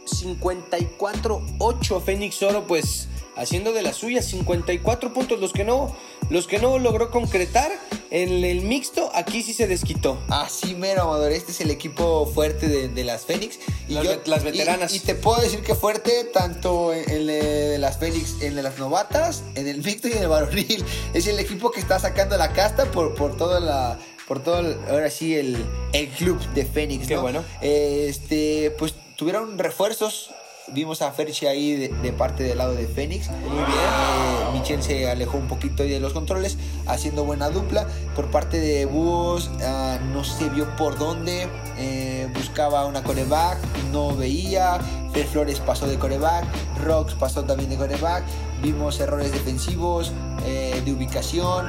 54-8. 0.05 2.03
Fénix 2.03 2.43
Oro, 2.43 2.67
pues 2.67 3.09
haciendo 3.37 3.73
de 3.73 3.83
las 3.83 3.97
suyas 3.97 4.25
54 4.27 5.13
puntos. 5.13 5.41
Los 5.41 5.53
que 5.53 5.65
no, 5.65 5.95
los 6.31 6.47
que 6.47 6.59
no 6.59 6.79
logró 6.79 7.11
concretar 7.11 7.73
en 8.11 8.45
el 8.45 8.61
mixto, 8.63 9.11
aquí 9.15 9.43
sí 9.43 9.53
se 9.55 9.67
desquitó. 9.67 10.19
Así 10.29 10.75
mero, 10.75 11.03
Amador. 11.03 11.33
Este 11.33 11.53
es 11.53 11.61
el 11.61 11.71
equipo 11.71 12.27
fuerte 12.27 12.69
de, 12.69 12.89
de 12.89 13.05
las 13.05 13.25
Fénix. 13.25 13.59
Las 13.89 14.05
ve- 14.07 14.21
las 14.27 14.45
veteranas. 14.45 14.93
Y, 14.93 14.97
y 14.99 15.01
te 15.01 15.15
puedo 15.15 15.41
decir 15.41 15.61
que 15.63 15.75
fuerte 15.75 16.25
tanto 16.33 16.93
en 16.95 17.27
de 17.27 17.79
las 17.79 17.99
Fénix, 17.99 18.41
en 18.43 18.55
de 18.57 18.63
las 18.63 18.79
novatas, 18.79 19.43
en 19.55 19.67
el 19.67 19.83
mixto 19.83 20.09
y 20.09 20.13
en 20.13 20.19
el 20.23 20.29
varonil. 20.29 20.85
Es 21.15 21.27
el 21.27 21.39
equipo 21.39 21.71
que 21.71 21.81
está 21.81 21.99
sacando 21.99 22.37
la 22.37 22.53
casta 22.53 22.85
por, 22.87 23.15
por 23.15 23.37
toda 23.37 23.61
la. 23.61 23.99
Por 24.29 24.43
todo, 24.43 24.61
el- 24.61 24.79
ahora 24.89 25.11
sí, 25.11 25.35
el, 25.35 25.63
el 25.93 26.09
club 26.09 26.41
de 26.55 26.65
Fénix. 26.65 27.07
Qué 27.07 27.17
¿no? 27.17 27.21
bueno. 27.23 27.45
Este, 27.61 28.71
pues 28.79 28.95
tuvieron 29.17 29.59
refuerzos. 29.59 30.31
Vimos 30.69 31.03
a 31.03 31.13
Ferchi 31.13 31.47
ahí 31.47 31.77
de, 31.77 32.13
parte 32.13 32.43
del 32.43 32.59
lado 32.59 32.75
de 32.75 32.87
Fénix. 32.87 33.31
Muy 33.31 33.51
bien. 33.51 34.53
Michel 34.55 34.83
se 34.83 35.11
alejó 35.11 35.37
un 35.37 35.47
poquito 35.47 35.83
de 35.83 36.01
los 36.01 36.13
controles, 36.15 36.57
haciendo 36.87 37.25
buena 37.25 37.51
dupla. 37.51 37.87
Por 38.17 38.31
parte 38.31 38.59
de 38.59 38.87
Búhos, 38.87 39.51
ah, 39.63 39.99
no 40.13 40.25
se 40.25 40.49
vio 40.49 40.75
por 40.77 40.99
dónde. 40.99 41.49
eh, 41.77 42.29
buscaba 42.35 42.87
una 42.87 43.03
coreback, 43.03 43.59
no 43.93 44.17
veía. 44.17 44.79
Fer 45.13 45.27
Flores 45.27 45.61
pasó 45.61 45.87
de 45.87 45.99
coreback. 45.99 46.47
Rox 46.83 47.15
pasó 47.15 47.45
también 47.45 47.69
de 47.69 47.77
coreback. 47.77 48.25
Vimos 48.63 48.99
errores 49.01 49.33
defensivos, 49.33 50.13
eh, 50.47 50.81
de 50.85 50.93
ubicación. 50.93 51.67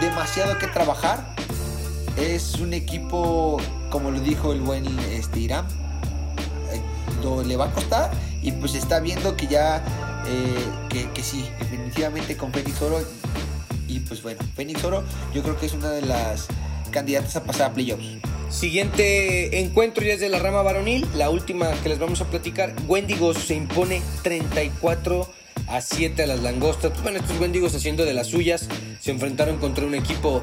Demasiado 0.00 0.58
que 0.58 0.66
trabajar. 0.68 1.34
Es 2.16 2.54
un 2.54 2.72
equipo, 2.72 3.58
como 3.90 4.10
lo 4.10 4.20
dijo 4.20 4.52
el 4.52 4.60
buen 4.60 4.86
este, 5.10 5.40
Irán, 5.40 5.66
le 7.44 7.56
va 7.56 7.66
a 7.66 7.70
costar 7.72 8.10
y 8.42 8.52
pues 8.52 8.74
está 8.74 9.00
viendo 9.00 9.36
que 9.36 9.46
ya, 9.46 9.82
eh, 10.26 10.64
que, 10.88 11.10
que 11.10 11.22
sí, 11.22 11.48
definitivamente 11.58 12.36
con 12.36 12.52
Fénix 12.52 12.82
Oro 12.82 13.00
y 13.88 14.00
pues 14.00 14.22
bueno, 14.22 14.40
Fénix 14.56 14.82
Oro 14.84 15.04
yo 15.34 15.42
creo 15.42 15.58
que 15.58 15.66
es 15.66 15.72
una 15.72 15.90
de 15.90 16.02
las 16.02 16.48
candidatas 16.90 17.36
a 17.36 17.44
pasar 17.44 17.70
a 17.70 17.74
playoffs. 17.74 18.04
Siguiente 18.48 19.60
encuentro 19.60 20.04
ya 20.04 20.12
es 20.12 20.20
de 20.20 20.28
la 20.28 20.38
rama 20.38 20.62
varonil, 20.62 21.06
la 21.16 21.30
última 21.30 21.70
que 21.82 21.88
les 21.88 21.98
vamos 21.98 22.20
a 22.20 22.26
platicar. 22.26 22.74
Wendigos 22.86 23.38
se 23.38 23.54
impone 23.54 24.02
34 24.22 25.28
a 25.68 25.80
7 25.80 26.22
a 26.22 26.26
las 26.26 26.42
langostas. 26.42 26.90
Pues 26.90 27.02
bueno, 27.02 27.18
estos 27.18 27.40
Wendigos 27.40 27.74
haciendo 27.74 28.04
de 28.04 28.12
las 28.12 28.26
suyas 28.26 28.68
se 29.00 29.10
enfrentaron 29.10 29.58
contra 29.58 29.86
un 29.86 29.94
equipo 29.94 30.42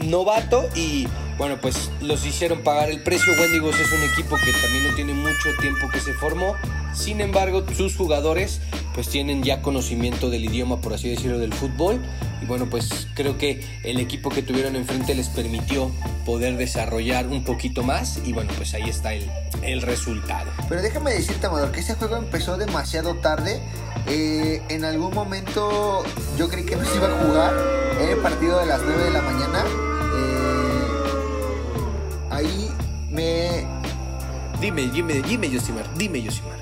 novato 0.00 0.68
y 0.74 1.06
bueno, 1.38 1.56
pues 1.60 1.92
los 2.00 2.26
hicieron 2.26 2.62
pagar 2.62 2.90
el 2.90 3.00
precio. 3.04 3.32
Wendigos 3.38 3.78
es 3.78 3.92
un 3.92 4.02
equipo 4.02 4.36
que 4.36 4.52
también 4.60 4.88
no 4.88 4.94
tiene 4.96 5.14
mucho 5.14 5.50
tiempo 5.60 5.88
que 5.88 6.00
se 6.00 6.12
formó 6.12 6.56
Sin 6.92 7.20
embargo, 7.20 7.64
sus 7.76 7.96
jugadores 7.96 8.60
pues 8.92 9.08
tienen 9.08 9.44
ya 9.44 9.62
conocimiento 9.62 10.30
del 10.30 10.44
idioma, 10.44 10.80
por 10.80 10.94
así 10.94 11.08
decirlo, 11.08 11.38
del 11.38 11.54
fútbol. 11.54 12.00
Y 12.42 12.46
bueno, 12.46 12.66
pues 12.68 13.06
creo 13.14 13.38
que 13.38 13.64
el 13.84 14.00
equipo 14.00 14.30
que 14.30 14.42
tuvieron 14.42 14.74
enfrente 14.74 15.14
les 15.14 15.28
permitió 15.28 15.92
poder 16.26 16.56
desarrollar 16.56 17.28
un 17.28 17.44
poquito 17.44 17.84
más. 17.84 18.18
Y 18.24 18.32
bueno, 18.32 18.50
pues 18.56 18.74
ahí 18.74 18.88
está 18.88 19.14
el, 19.14 19.30
el 19.62 19.82
resultado. 19.82 20.50
Pero 20.68 20.82
déjame 20.82 21.12
decirte, 21.12 21.46
Amador, 21.46 21.70
que 21.70 21.80
ese 21.80 21.94
juego 21.94 22.16
empezó 22.16 22.56
demasiado 22.56 23.14
tarde. 23.14 23.62
Eh, 24.08 24.60
en 24.70 24.84
algún 24.84 25.14
momento 25.14 26.02
yo 26.36 26.48
creí 26.48 26.64
que 26.64 26.74
no 26.74 26.84
se 26.84 26.96
iba 26.96 27.06
a 27.06 27.24
jugar. 27.24 27.54
Era 28.00 28.12
el 28.12 28.18
partido 28.18 28.58
de 28.58 28.66
las 28.66 28.80
9 28.82 29.04
de 29.04 29.10
la 29.10 29.22
mañana. 29.22 29.87
Me, 33.18 33.66
Dime, 34.60 34.88
dime, 34.92 35.14
dime, 35.22 35.50
Yosimar, 35.50 35.86
dime, 35.96 36.22
Yosimar. 36.22 36.56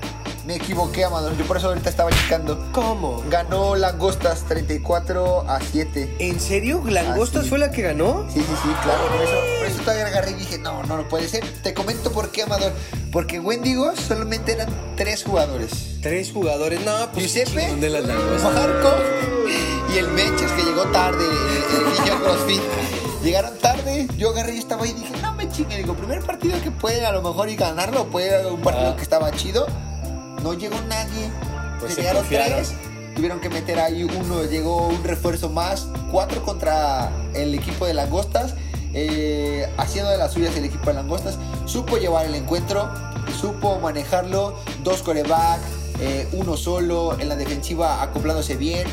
me 0.45 0.55
equivoqué, 0.55 1.03
Amador. 1.03 1.35
Yo 1.37 1.45
por 1.45 1.57
eso 1.57 1.67
ahorita 1.69 1.89
estaba 1.89 2.09
checando. 2.11 2.67
¿Cómo? 2.71 3.23
Ganó 3.29 3.75
Langostas 3.75 4.43
34 4.45 5.49
a 5.49 5.59
7. 5.61 6.15
¿En 6.19 6.39
serio? 6.39 6.81
¿Langostas 6.85 7.41
Ah, 7.41 7.43
sí. 7.43 7.49
fue 7.49 7.59
la 7.59 7.69
que 7.71 7.81
ganó? 7.83 8.25
Sí, 8.33 8.39
sí, 8.39 8.45
sí, 8.63 8.69
claro. 8.83 9.03
Por 9.11 9.21
eso, 9.21 9.33
por 9.59 9.67
eso 9.67 9.81
todavía 9.81 10.05
agarré 10.07 10.31
y 10.31 10.33
dije, 10.35 10.57
no, 10.57 10.81
no, 10.83 10.97
no 10.97 11.07
puede 11.07 11.27
ser. 11.27 11.43
Te 11.63 11.73
comento 11.73 12.11
por 12.11 12.31
qué, 12.31 12.43
Amador. 12.43 12.71
Porque 13.11 13.39
Wendigo 13.39 13.91
solamente 13.95 14.53
eran 14.53 14.69
tres 14.95 15.23
jugadores. 15.23 15.99
Tres 16.01 16.31
jugadores. 16.31 16.83
No, 16.85 17.11
pues 17.13 17.33
Giuseppe, 17.33 17.75
de 17.75 17.89
las 17.89 18.03
langostas. 18.05 18.53
Marco 18.53 18.93
y 19.93 19.97
el 19.97 20.07
Meches 20.09 20.51
que 20.51 20.63
llegó 20.63 20.83
tarde, 20.91 21.23
el, 21.25 21.77
el 21.77 21.93
niño 21.93 22.19
CrossFit. 22.23 22.61
Llegaron 23.23 23.57
tarde, 23.57 24.07
yo 24.17 24.29
agarré 24.29 24.55
y 24.55 24.59
estaba 24.59 24.83
ahí 24.83 24.91
y 24.91 24.93
dije, 24.93 25.13
no 25.21 25.33
me 25.33 25.49
chingue, 25.49 25.75
digo, 25.77 25.95
primer 25.95 26.21
partido 26.21 26.61
que 26.61 26.71
pueden 26.71 27.03
a 27.03 27.11
lo 27.11 27.21
mejor 27.21 27.49
y 27.49 27.55
ganarlo, 27.55 28.05
puede 28.07 28.45
un 28.49 28.61
partido 28.61 28.91
Ah. 28.91 28.95
que 28.95 29.01
estaba 29.01 29.31
chido. 29.31 29.67
No 30.43 30.53
llegó 30.53 30.75
nadie, 30.87 31.31
Pues 31.79 31.95
se 31.95 32.01
llegaron 32.01 32.25
tres, 32.27 32.73
tuvieron 33.15 33.39
que 33.39 33.49
meter 33.49 33.79
ahí 33.79 34.03
uno, 34.03 34.43
llegó 34.43 34.87
un 34.87 35.03
refuerzo 35.03 35.49
más, 35.49 35.87
cuatro 36.11 36.43
contra 36.43 37.11
el 37.33 37.53
equipo 37.55 37.85
de 37.85 37.93
Langostas. 37.93 38.53
eh, 38.93 39.69
haciendo 39.77 40.09
de 40.09 40.17
las 40.17 40.31
suyas 40.33 40.55
el 40.55 40.65
equipo 40.65 40.87
de 40.87 40.93
Langostas, 40.93 41.37
supo 41.65 41.97
llevar 41.97 42.25
el 42.25 42.33
encuentro, 42.33 42.89
supo 43.39 43.79
manejarlo, 43.79 44.55
dos 44.83 45.03
coreback, 45.03 45.59
eh, 45.99 46.27
uno 46.31 46.55
solo, 46.57 47.15
en 47.19 47.29
la 47.29 47.35
defensiva 47.35 48.01
acoplándose 48.01 48.55
bien. 48.55 48.87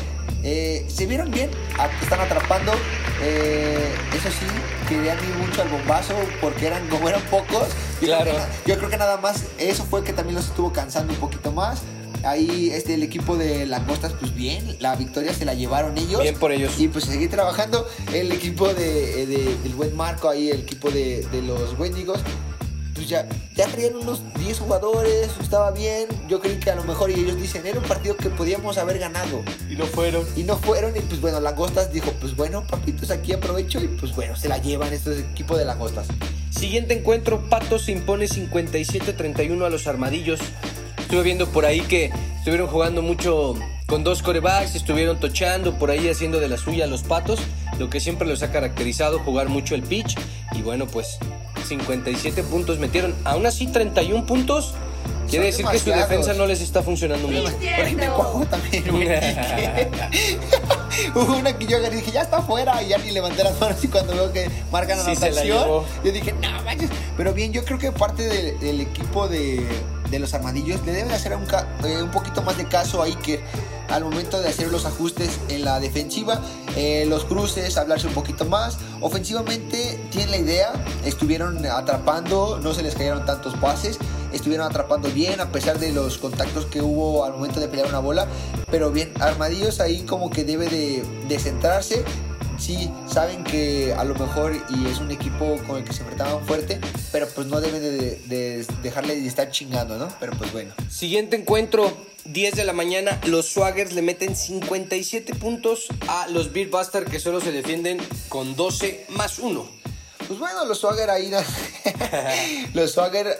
Eh, 0.47 0.85
se 0.87 1.07
vieron 1.07 1.31
bien, 1.31 1.49
a- 1.79 1.87
están 2.01 2.19
atrapando. 2.21 2.71
eh, 3.21 3.89
eso 4.15 4.29
sí, 4.29 4.45
querían 4.87 5.17
ir 5.17 5.35
mucho 5.35 5.61
al 5.61 5.69
bombazo 5.69 6.13
porque 6.41 6.67
eran 6.67 6.87
como 6.89 7.09
eran 7.09 7.21
pocos. 7.23 7.67
Yo 8.01 8.07
Claro. 8.07 8.25
creo 8.25 8.35
que 8.35 8.69
yo 8.71 8.77
creo 8.77 8.89
que 8.91 8.97
nada 8.97 9.17
más 9.17 9.43
eso 9.57 9.85
fue 9.85 10.03
que 10.03 10.13
también 10.13 10.35
los 10.35 10.45
estuvo 10.45 10.71
cansando 10.71 11.13
un 11.13 11.19
poquito 11.19 11.51
más. 11.51 11.81
Ahí 12.23 12.71
este, 12.71 12.93
el 12.95 13.03
equipo 13.03 13.37
de 13.37 13.65
Langostas, 13.67 14.13
pues 14.19 14.33
bien, 14.35 14.77
la 14.79 14.95
victoria 14.95 15.33
se 15.33 15.45
la 15.45 15.53
llevaron 15.53 15.97
ellos. 15.97 16.21
Bien 16.21 16.35
por 16.35 16.51
ellos. 16.51 16.73
Y 16.79 16.87
pues 16.89 17.05
seguir 17.05 17.29
trabajando. 17.29 17.87
El 18.13 18.31
equipo 18.31 18.73
de, 18.73 19.23
eh, 19.23 19.25
de- 19.27 19.55
del 19.63 19.73
buen 19.75 19.95
Marco, 19.95 20.29
ahí 20.29 20.49
el 20.49 20.61
equipo 20.61 20.89
de, 20.91 21.25
de 21.31 21.41
los 21.41 21.77
Wendigos, 21.79 22.19
pues 23.05 23.11
ya, 23.11 23.27
ya 23.55 23.67
traían 23.67 23.95
unos 23.97 24.23
10 24.39 24.59
jugadores, 24.59 25.29
estaba 25.39 25.69
bien. 25.69 26.07
Yo 26.27 26.39
creí 26.39 26.57
que 26.57 26.71
a 26.71 26.75
lo 26.75 26.83
mejor, 26.85 27.11
y 27.11 27.13
ellos 27.13 27.39
dicen, 27.39 27.65
era 27.67 27.77
un 27.77 27.85
partido 27.85 28.17
que 28.17 28.29
podíamos 28.29 28.79
haber 28.79 28.97
ganado. 28.97 29.43
Y 29.69 29.75
no 29.75 29.85
fueron. 29.85 30.25
Y 30.35 30.41
no 30.41 30.57
fueron, 30.57 30.97
y 30.97 31.01
pues 31.01 31.21
bueno, 31.21 31.39
Langostas 31.39 31.93
dijo, 31.93 32.11
pues 32.19 32.35
bueno, 32.35 32.65
papitos, 32.65 33.11
aquí 33.11 33.31
aprovecho, 33.33 33.79
y 33.79 33.87
pues 33.89 34.15
bueno, 34.15 34.35
se 34.35 34.49
la 34.49 34.57
llevan 34.57 34.91
estos 34.91 35.19
equipos 35.19 35.59
de 35.59 35.65
Langostas. 35.65 36.07
Siguiente 36.49 36.97
encuentro, 36.97 37.47
Patos 37.47 37.83
se 37.83 37.91
impone 37.91 38.25
57-31 38.25 39.63
a 39.63 39.69
los 39.69 39.85
Armadillos. 39.85 40.39
Estuve 40.97 41.21
viendo 41.21 41.47
por 41.47 41.65
ahí 41.65 41.81
que 41.81 42.11
estuvieron 42.39 42.67
jugando 42.67 43.03
mucho 43.03 43.53
con 43.85 44.03
dos 44.03 44.23
corebacks, 44.23 44.73
estuvieron 44.73 45.19
tochando 45.19 45.77
por 45.77 45.91
ahí 45.91 46.09
haciendo 46.09 46.39
de 46.39 46.47
la 46.47 46.57
suya 46.57 46.85
a 46.85 46.87
los 46.87 47.03
Patos, 47.03 47.39
lo 47.77 47.91
que 47.91 47.99
siempre 47.99 48.27
los 48.27 48.41
ha 48.41 48.51
caracterizado, 48.51 49.19
jugar 49.19 49.47
mucho 49.49 49.75
el 49.75 49.83
pitch. 49.83 50.17
Y 50.53 50.63
bueno, 50.63 50.87
pues 50.87 51.19
57 51.65 52.43
puntos 52.43 52.79
metieron. 52.79 53.13
Aún 53.23 53.45
así, 53.45 53.67
31 53.67 54.25
puntos. 54.25 54.73
Quiere 55.29 55.51
Son 55.51 55.65
decir 55.65 55.65
que 55.85 55.91
su 55.91 55.97
defensa 55.97 56.33
no 56.33 56.45
les 56.45 56.61
está 56.61 56.83
funcionando 56.83 57.27
mucho. 57.27 57.51
Por 57.51 57.85
ahí 57.85 57.95
me 57.95 58.07
cuajó 58.09 58.45
también, 58.45 58.83
güey. 58.91 59.07
Hubo 61.15 61.37
una 61.37 61.57
que 61.57 61.65
yo 61.65 61.77
agarré 61.77 61.95
y 61.97 61.99
dije, 61.99 62.11
ya 62.11 62.21
está 62.21 62.37
afuera, 62.37 62.81
y 62.83 62.89
ya 62.89 62.97
ni 62.97 63.11
levanté 63.11 63.43
las 63.43 63.59
manos 63.59 63.83
y 63.83 63.87
cuando 63.87 64.13
veo 64.13 64.31
que 64.31 64.49
marcan 64.71 64.97
Sí, 64.99 65.05
la 65.05 65.11
anotación, 65.27 65.45
llevó. 65.63 65.85
yo 66.03 66.11
dije, 66.11 66.33
no 66.41 66.63
manches. 66.63 66.89
Pero 67.17 67.33
bien, 67.33 67.51
yo 67.53 67.63
creo 67.65 67.77
que 67.79 67.91
parte 67.91 68.23
de- 68.23 68.53
del 68.59 68.81
equipo 68.81 69.27
de, 69.27 69.65
de 70.09 70.19
los 70.19 70.33
armadillos 70.33 70.83
le 70.85 70.91
deben 70.93 71.11
hacer 71.11 71.35
un, 71.35 71.45
ca- 71.45 71.67
eh, 71.83 72.01
un 72.03 72.11
poquito 72.11 72.41
más 72.43 72.57
de 72.57 72.65
caso 72.67 73.01
ahí 73.01 73.15
que 73.15 73.41
al 73.89 74.03
momento 74.03 74.41
de 74.41 74.49
hacer 74.49 74.71
los 74.71 74.85
ajustes 74.85 75.39
en 75.49 75.63
la 75.65 75.79
defensiva, 75.79 76.41
eh, 76.75 77.05
los 77.07 77.25
cruces, 77.25 77.77
hablarse 77.77 78.07
un 78.07 78.13
poquito 78.13 78.45
más. 78.45 78.77
Ofensivamente 79.01 79.99
tienen 80.11 80.31
la 80.31 80.37
idea, 80.37 80.85
estuvieron 81.03 81.65
atrapando, 81.65 82.59
no 82.61 82.73
se 82.73 82.83
les 82.83 82.95
cayeron 82.95 83.25
tantos 83.25 83.55
pases, 83.55 83.97
estuvieron 84.33 84.67
atrapando 84.67 85.09
bien 85.09 85.39
a 85.39 85.51
pesar 85.51 85.79
de 85.79 85.91
los 85.91 86.17
contactos 86.17 86.65
que 86.65 86.81
hubo 86.81 87.25
al 87.25 87.33
momento 87.33 87.59
de 87.59 87.67
pelear 87.67 87.87
una 87.87 87.99
bola. 87.99 88.27
Pero 88.71 88.91
bien, 88.91 89.11
Armadillos 89.19 89.79
ahí 89.79 90.01
como 90.01 90.29
que 90.29 90.43
debe 90.43 90.67
de, 90.67 91.03
de 91.27 91.39
centrarse. 91.39 92.03
Sí, 92.57 92.89
saben 93.05 93.43
que 93.43 93.93
a 93.93 94.05
lo 94.05 94.15
mejor 94.15 94.55
y 94.69 94.87
es 94.87 94.99
un 94.99 95.11
equipo 95.11 95.57
con 95.67 95.77
el 95.77 95.83
que 95.83 95.91
se 95.91 96.03
enfrentaban 96.03 96.45
fuerte, 96.45 96.79
pero 97.11 97.27
pues 97.27 97.47
no 97.47 97.59
deben 97.59 97.81
de, 97.81 98.21
de 98.25 98.65
dejarle 98.81 99.19
de 99.19 99.27
estar 99.27 99.51
chingando, 99.51 99.97
¿no? 99.97 100.07
Pero 100.21 100.31
pues 100.37 100.53
bueno. 100.53 100.73
Siguiente 100.89 101.35
encuentro, 101.35 101.91
10 102.25 102.55
de 102.55 102.63
la 102.63 102.73
mañana, 102.73 103.19
los 103.25 103.47
Swaggers 103.47 103.93
le 103.93 104.01
meten 104.01 104.35
57 104.35 105.35
puntos 105.35 105.87
a 106.07 106.27
los 106.27 106.51
Beer 106.51 106.69
Buster 106.69 107.05
que 107.05 107.19
solo 107.19 107.39
se 107.39 107.51
defienden 107.51 107.99
con 108.29 108.55
12 108.55 109.05
más 109.09 109.39
1. 109.39 109.69
Pues 110.27 110.39
bueno, 110.39 110.65
los 110.65 110.79
Swagger 110.79 111.09
ahí, 111.11 111.31
los 112.73 112.91
Swagger 112.91 113.37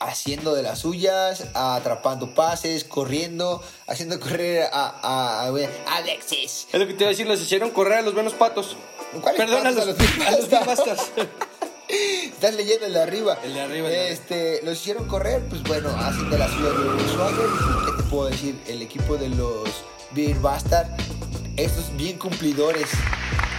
haciendo 0.00 0.54
de 0.54 0.62
las 0.62 0.78
suyas, 0.80 1.44
atrapando 1.54 2.34
pases, 2.34 2.84
corriendo, 2.84 3.62
haciendo 3.86 4.18
correr 4.20 4.64
a, 4.64 4.68
a, 4.72 5.40
a- 5.42 5.48
a 5.48 5.96
Alexis. 5.96 6.66
Es 6.72 6.80
lo 6.80 6.86
que 6.86 6.94
te 6.94 7.04
iba 7.04 7.08
a 7.08 7.10
decir, 7.10 7.26
los 7.26 7.40
hicieron 7.40 7.70
correr 7.70 7.98
a 7.98 8.02
los 8.02 8.14
buenos 8.14 8.32
patos. 8.34 8.76
¿Cuáles 9.20 9.38
Perdón, 9.40 9.66
a 9.66 9.70
patos? 9.70 9.86
los, 9.86 9.96
A 9.98 10.02
los 10.02 10.26
a 10.26 10.36
los 10.40 10.48
Beer 10.50 10.64
Busters. 10.64 11.02
Estás 12.44 12.58
leyendo 12.58 12.84
el 12.84 12.92
de 12.92 13.00
arriba. 13.00 13.38
El 13.42 13.54
de 13.54 13.60
arriba, 13.62 13.88
de 13.88 14.12
Este, 14.12 14.60
los 14.64 14.78
hicieron 14.78 15.08
correr, 15.08 15.42
pues 15.48 15.62
bueno, 15.62 15.88
hacen 15.96 16.28
de 16.28 16.36
las 16.36 16.50
suyas 16.50 16.74
los 16.74 17.10
Swagger. 17.12 17.46
¿Qué 17.86 18.02
te 18.02 18.02
puedo 18.10 18.28
decir? 18.28 18.60
El 18.66 18.82
equipo 18.82 19.16
de 19.16 19.30
los 19.30 19.66
Beer 20.10 20.38
Bastard, 20.40 20.88
estos 21.56 21.96
bien 21.96 22.18
cumplidores. 22.18 22.90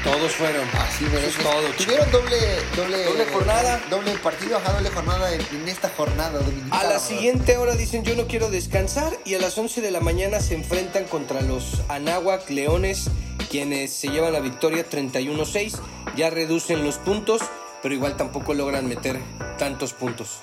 Todos 0.03 0.33
fueron. 0.33 0.69
Así 0.75 1.03
Eso 1.03 1.13
merecen. 1.15 1.41
es 1.41 1.47
todo. 1.47 1.67
Tuvieron 1.83 2.11
doble, 2.11 2.37
doble, 2.75 3.03
Doble 3.05 3.25
jornada. 3.25 3.81
Doble 3.89 4.11
partido, 4.19 4.57
ajá, 4.57 4.73
doble 4.73 4.91
jornada 4.91 5.33
en, 5.33 5.41
en 5.41 5.67
esta 5.67 5.89
jornada 5.89 6.37
dominical. 6.37 6.79
A 6.79 6.83
la 6.87 6.99
siguiente 6.99 7.57
hora 7.57 7.73
dicen 7.73 8.03
yo 8.03 8.15
no 8.15 8.27
quiero 8.27 8.51
descansar 8.51 9.11
y 9.25 9.33
a 9.33 9.39
las 9.39 9.57
11 9.57 9.81
de 9.81 9.89
la 9.89 9.99
mañana 9.99 10.41
se 10.41 10.53
enfrentan 10.53 11.05
contra 11.05 11.41
los 11.41 11.81
Anáhuac 11.89 12.47
Leones, 12.51 13.09
quienes 13.49 13.91
se 13.93 14.09
llevan 14.09 14.33
la 14.33 14.41
victoria 14.41 14.87
31-6. 14.87 15.79
Ya 16.15 16.29
reducen 16.29 16.85
los 16.85 16.97
puntos, 16.97 17.41
pero 17.85 17.93
igual 17.93 18.17
tampoco 18.17 18.55
logran 18.55 18.87
meter 18.89 19.19
tantos 19.59 19.93
puntos. 19.93 20.39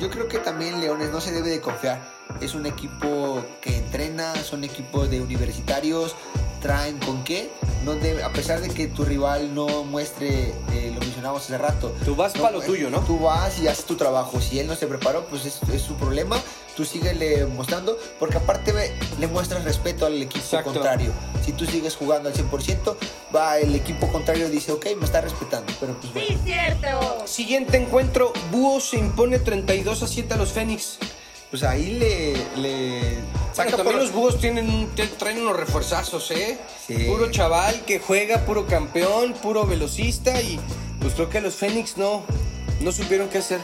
Yo 0.00 0.08
creo 0.08 0.28
que 0.28 0.38
también 0.38 0.80
Leones 0.80 1.10
no 1.10 1.20
se 1.20 1.30
debe 1.30 1.50
de 1.50 1.60
confiar. 1.60 2.00
Es 2.40 2.54
un 2.54 2.64
equipo 2.64 3.44
que 3.60 3.76
entrena, 3.76 4.34
son 4.36 4.64
equipos 4.64 5.10
de 5.10 5.20
universitarios, 5.20 6.16
traen 6.62 6.98
con 7.00 7.22
qué. 7.22 7.50
No 7.84 7.96
debe- 7.96 8.22
a 8.22 8.32
pesar 8.32 8.62
de 8.62 8.70
que 8.70 8.86
tu 8.86 9.04
rival 9.04 9.54
no 9.54 9.84
muestre, 9.84 10.54
eh, 10.72 10.90
lo 10.94 11.00
mencionamos 11.00 11.42
hace 11.42 11.58
rato. 11.58 11.94
Tú 12.02 12.16
vas 12.16 12.34
no 12.34 12.40
pa' 12.40 12.50
lo 12.50 12.62
tuyo, 12.62 12.88
¿no? 12.88 13.00
Tú 13.00 13.18
vas 13.18 13.58
y 13.58 13.68
haces 13.68 13.84
tu 13.84 13.96
trabajo. 13.96 14.40
Si 14.40 14.58
él 14.58 14.66
no 14.66 14.74
se 14.74 14.86
preparó, 14.86 15.26
pues 15.26 15.44
es, 15.44 15.60
es 15.74 15.82
su 15.82 15.96
problema. 15.96 16.36
Tú 16.80 16.86
síguele 16.86 17.44
mostrando, 17.44 17.98
porque 18.18 18.38
aparte 18.38 18.72
ve, 18.72 18.90
le 19.18 19.26
muestras 19.26 19.64
respeto 19.64 20.06
al 20.06 20.14
equipo 20.14 20.42
Exacto. 20.42 20.72
contrario. 20.72 21.12
Si 21.44 21.52
tú 21.52 21.66
sigues 21.66 21.94
jugando 21.94 22.30
al 22.30 22.34
100%, 22.34 22.96
va 23.36 23.58
el 23.58 23.74
equipo 23.74 24.10
contrario 24.10 24.48
y 24.48 24.50
dice, 24.50 24.72
ok, 24.72 24.86
me 24.98 25.04
está 25.04 25.20
respetando. 25.20 25.70
Pero 25.78 25.92
pues 26.00 26.10
bueno. 26.14 26.26
Sí, 26.26 26.38
cierto. 26.42 27.26
Siguiente 27.26 27.76
encuentro, 27.76 28.32
Búho 28.50 28.80
se 28.80 28.96
impone 28.96 29.38
32 29.38 30.02
a 30.02 30.06
7 30.06 30.32
a 30.32 30.36
los 30.38 30.52
Fénix. 30.52 30.96
Pues 31.50 31.64
ahí 31.64 31.90
le, 31.98 32.32
le 32.56 33.18
Bueno, 33.56 33.76
también 33.76 33.98
los 33.98 34.12
búhos 34.12 34.40
tienen 34.40 34.88
traen 35.18 35.42
unos 35.42 35.58
refuerzazos, 35.58 36.30
¿eh? 36.30 36.56
Sí. 36.86 36.94
Puro 37.04 37.30
chaval 37.30 37.84
que 37.84 37.98
juega, 37.98 38.46
puro 38.46 38.66
campeón, 38.66 39.34
puro 39.34 39.66
velocista 39.66 40.40
y 40.40 40.58
pues 40.98 41.12
creo 41.12 41.28
que 41.28 41.42
los 41.42 41.56
Fénix 41.56 41.98
no, 41.98 42.22
no 42.80 42.90
supieron 42.90 43.28
qué 43.28 43.36
hacer. 43.36 43.60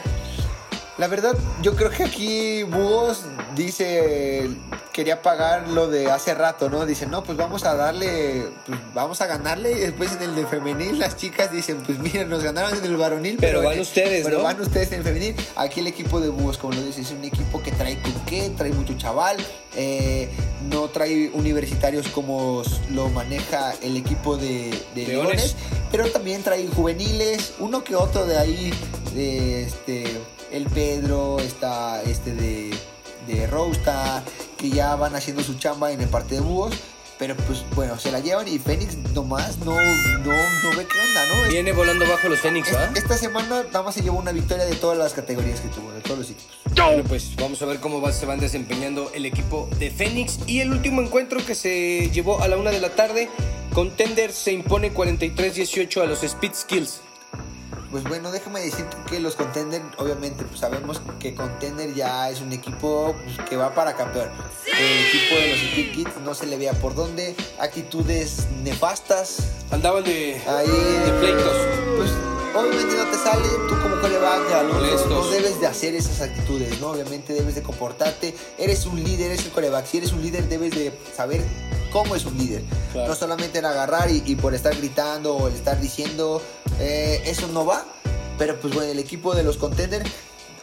La 0.97 1.07
verdad, 1.07 1.35
yo 1.61 1.75
creo 1.75 1.91
que 1.91 2.03
aquí 2.03 2.63
Búhos 2.63 3.21
dice 3.55 4.49
quería 4.93 5.21
pagar 5.21 5.67
lo 5.69 5.87
de 5.87 6.09
hace 6.09 6.33
rato, 6.33 6.71
¿no? 6.71 6.87
Dicen, 6.87 7.11
no, 7.11 7.23
pues 7.23 7.37
vamos 7.37 7.65
a 7.65 7.75
darle, 7.75 8.47
pues 8.65 8.79
vamos 8.95 9.21
a 9.21 9.27
ganarle. 9.27 9.73
Y 9.73 9.75
después 9.75 10.11
en 10.13 10.23
el 10.23 10.33
de 10.35 10.47
femenil, 10.47 10.97
las 10.97 11.15
chicas 11.15 11.51
dicen, 11.51 11.83
pues 11.85 11.99
miren, 11.99 12.27
nos 12.29 12.43
ganaron 12.43 12.75
en 12.75 12.83
el 12.83 12.97
varonil. 12.97 13.37
Pero 13.39 13.61
van 13.61 13.79
ustedes, 13.79 14.25
Pero 14.25 14.39
¿no? 14.39 14.43
van 14.43 14.59
ustedes 14.59 14.91
en 14.93 14.99
el 14.99 15.03
femenil. 15.03 15.35
Aquí 15.55 15.81
el 15.81 15.87
equipo 15.87 16.19
de 16.19 16.29
Búhos, 16.29 16.57
como 16.57 16.73
lo 16.73 16.81
dices, 16.81 17.05
es 17.05 17.11
un 17.11 17.23
equipo 17.23 17.61
que 17.61 17.71
trae 17.71 18.01
con 18.01 18.13
qué, 18.25 18.51
trae 18.57 18.71
mucho 18.71 18.97
chaval. 18.97 19.37
eh, 19.75 20.29
no 20.71 20.87
trae 20.89 21.29
universitarios 21.31 22.07
como 22.07 22.63
lo 22.91 23.09
maneja 23.09 23.73
el 23.83 23.95
equipo 23.97 24.35
de, 24.35 24.71
de 24.95 25.05
Leones. 25.05 25.53
Leones. 25.53 25.55
Pero 25.91 26.09
también 26.09 26.41
trae 26.41 26.67
juveniles, 26.67 27.53
uno 27.59 27.83
que 27.83 27.95
otro 27.95 28.25
de 28.25 28.37
ahí, 28.39 28.73
de 29.13 29.61
este, 29.61 30.05
el 30.57 30.65
Pedro, 30.65 31.39
está 31.39 32.01
este 32.03 32.33
de, 32.33 32.71
de 33.27 33.47
Rosta, 33.47 34.23
que 34.57 34.69
ya 34.69 34.95
van 34.95 35.15
haciendo 35.15 35.43
su 35.43 35.55
chamba 35.55 35.91
en 35.91 36.01
el 36.01 36.09
parte 36.09 36.35
de 36.35 36.41
búhos. 36.41 36.73
Pero 37.19 37.35
pues 37.35 37.65
bueno, 37.75 37.97
se 37.97 38.11
la 38.11 38.19
llevan 38.19 38.47
y 38.47 38.59
Fénix 38.59 38.95
nomás 39.15 39.57
no, 39.59 39.71
no, 39.73 40.31
no 40.33 40.77
ve 40.77 40.85
qué 40.85 40.99
onda, 40.99 41.25
¿no? 41.35 41.49
Viene 41.49 41.71
volando 41.71 42.05
bajo 42.07 42.29
los 42.29 42.39
Fénix. 42.39 42.67
Esta, 42.67 42.91
esta 42.93 43.17
semana 43.17 43.63
nada 43.63 43.81
más 43.81 43.95
se 43.95 44.03
llevó 44.03 44.19
una 44.19 44.31
victoria 44.31 44.65
de 44.65 44.75
todas 44.75 44.99
las 44.99 45.13
categorías 45.13 45.59
que 45.59 45.67
tuvo, 45.69 45.91
de 45.93 46.01
todos 46.01 46.19
los 46.19 46.29
equipos. 46.29 46.55
Bueno, 46.75 47.03
pues 47.09 47.35
vamos 47.35 47.59
a 47.63 47.65
ver 47.65 47.79
cómo 47.79 48.01
va- 48.01 48.11
se 48.11 48.27
van 48.27 48.39
desempeñando 48.39 49.09
el 49.15 49.25
equipo 49.25 49.67
de 49.79 49.89
Fénix. 49.89 50.37
Y 50.45 50.59
el 50.59 50.71
último 50.71 51.01
encuentro 51.01 51.43
que 51.43 51.55
se 51.55 52.11
llevó 52.13 52.39
a 52.43 52.47
la 52.47 52.55
una 52.57 52.69
de 52.69 52.81
la 52.81 52.89
tarde, 52.89 53.29
Contender 53.73 54.31
se 54.31 54.51
impone 54.53 54.93
43-18 54.93 56.01
a 56.03 56.05
los 56.05 56.21
Speed 56.23 56.53
Skills. 56.53 57.01
Pues 57.91 58.03
bueno, 58.03 58.31
déjame 58.31 58.59
decirte 58.59 58.97
que 59.09 59.19
los 59.19 59.35
Contender, 59.35 59.81
obviamente, 59.97 60.43
pues 60.43 60.59
sabemos 60.59 61.01
que 61.19 61.33
Contender 61.33 61.93
ya 61.93 62.29
es 62.29 62.41
un 62.41 62.51
equipo 62.51 63.15
pues, 63.23 63.47
que 63.47 63.55
va 63.55 63.73
para 63.73 63.95
campeón. 63.95 64.29
El 64.65 65.07
equipo 65.07 65.35
de 65.35 65.49
los 65.51 65.59
Speed 65.59 65.93
Kids 65.93 66.21
no 66.23 66.35
se 66.35 66.47
le 66.47 66.57
veía 66.57 66.73
por 66.73 66.95
dónde, 66.95 67.35
actitudes 67.59 68.47
nefastas, 68.63 69.37
Andaban 69.71 70.03
de, 70.03 70.41
ahí 70.47 70.67
de 70.67 71.11
pleitos. 71.19 71.57
Pues 71.97 72.11
obviamente 72.55 72.95
no 72.95 73.05
te 73.05 73.17
sale, 73.17 73.47
tú 73.69 73.75
como 73.81 73.97
Molestos. 74.73 75.09
no 75.09 75.29
debes 75.29 75.59
de 75.59 75.67
hacer 75.67 75.95
esas 75.95 76.21
actitudes, 76.21 76.79
¿no? 76.79 76.91
Obviamente 76.91 77.33
debes 77.33 77.55
de 77.55 77.61
comportarte, 77.61 78.35
eres 78.57 78.85
un 78.85 79.03
líder, 79.03 79.31
eres 79.31 79.45
el 79.45 79.51
coreback, 79.51 79.85
si 79.85 79.97
eres 79.97 80.11
un 80.11 80.21
líder 80.21 80.47
debes 80.47 80.73
de 80.73 80.91
saber 81.15 81.43
cómo 81.91 82.15
es 82.15 82.25
un 82.25 82.37
líder. 82.37 82.63
Claro. 82.91 83.09
No 83.09 83.15
solamente 83.15 83.59
en 83.59 83.65
agarrar 83.65 84.09
y, 84.09 84.23
y 84.25 84.35
por 84.35 84.53
estar 84.53 84.75
gritando 84.75 85.35
o 85.35 85.47
el 85.47 85.55
estar 85.55 85.79
diciendo, 85.79 86.41
eh, 86.79 87.21
eso 87.25 87.47
no 87.47 87.65
va, 87.65 87.85
pero 88.37 88.59
pues 88.59 88.73
bueno, 88.73 88.91
el 88.91 88.99
equipo 88.99 89.35
de 89.35 89.43
los 89.43 89.57
contenders 89.57 90.09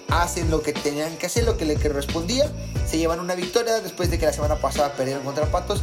hacen 0.08 0.50
lo 0.50 0.62
que 0.62 0.72
tenían 0.72 1.16
que 1.16 1.26
hacer, 1.26 1.44
lo 1.44 1.56
que 1.56 1.64
le 1.64 1.76
correspondía, 1.76 2.50
se 2.88 2.98
llevan 2.98 3.20
una 3.20 3.34
victoria 3.34 3.80
después 3.80 4.10
de 4.10 4.18
que 4.18 4.26
la 4.26 4.32
semana 4.32 4.56
pasada 4.56 4.92
perdieron 4.92 5.24
contra 5.24 5.46
Patos. 5.46 5.82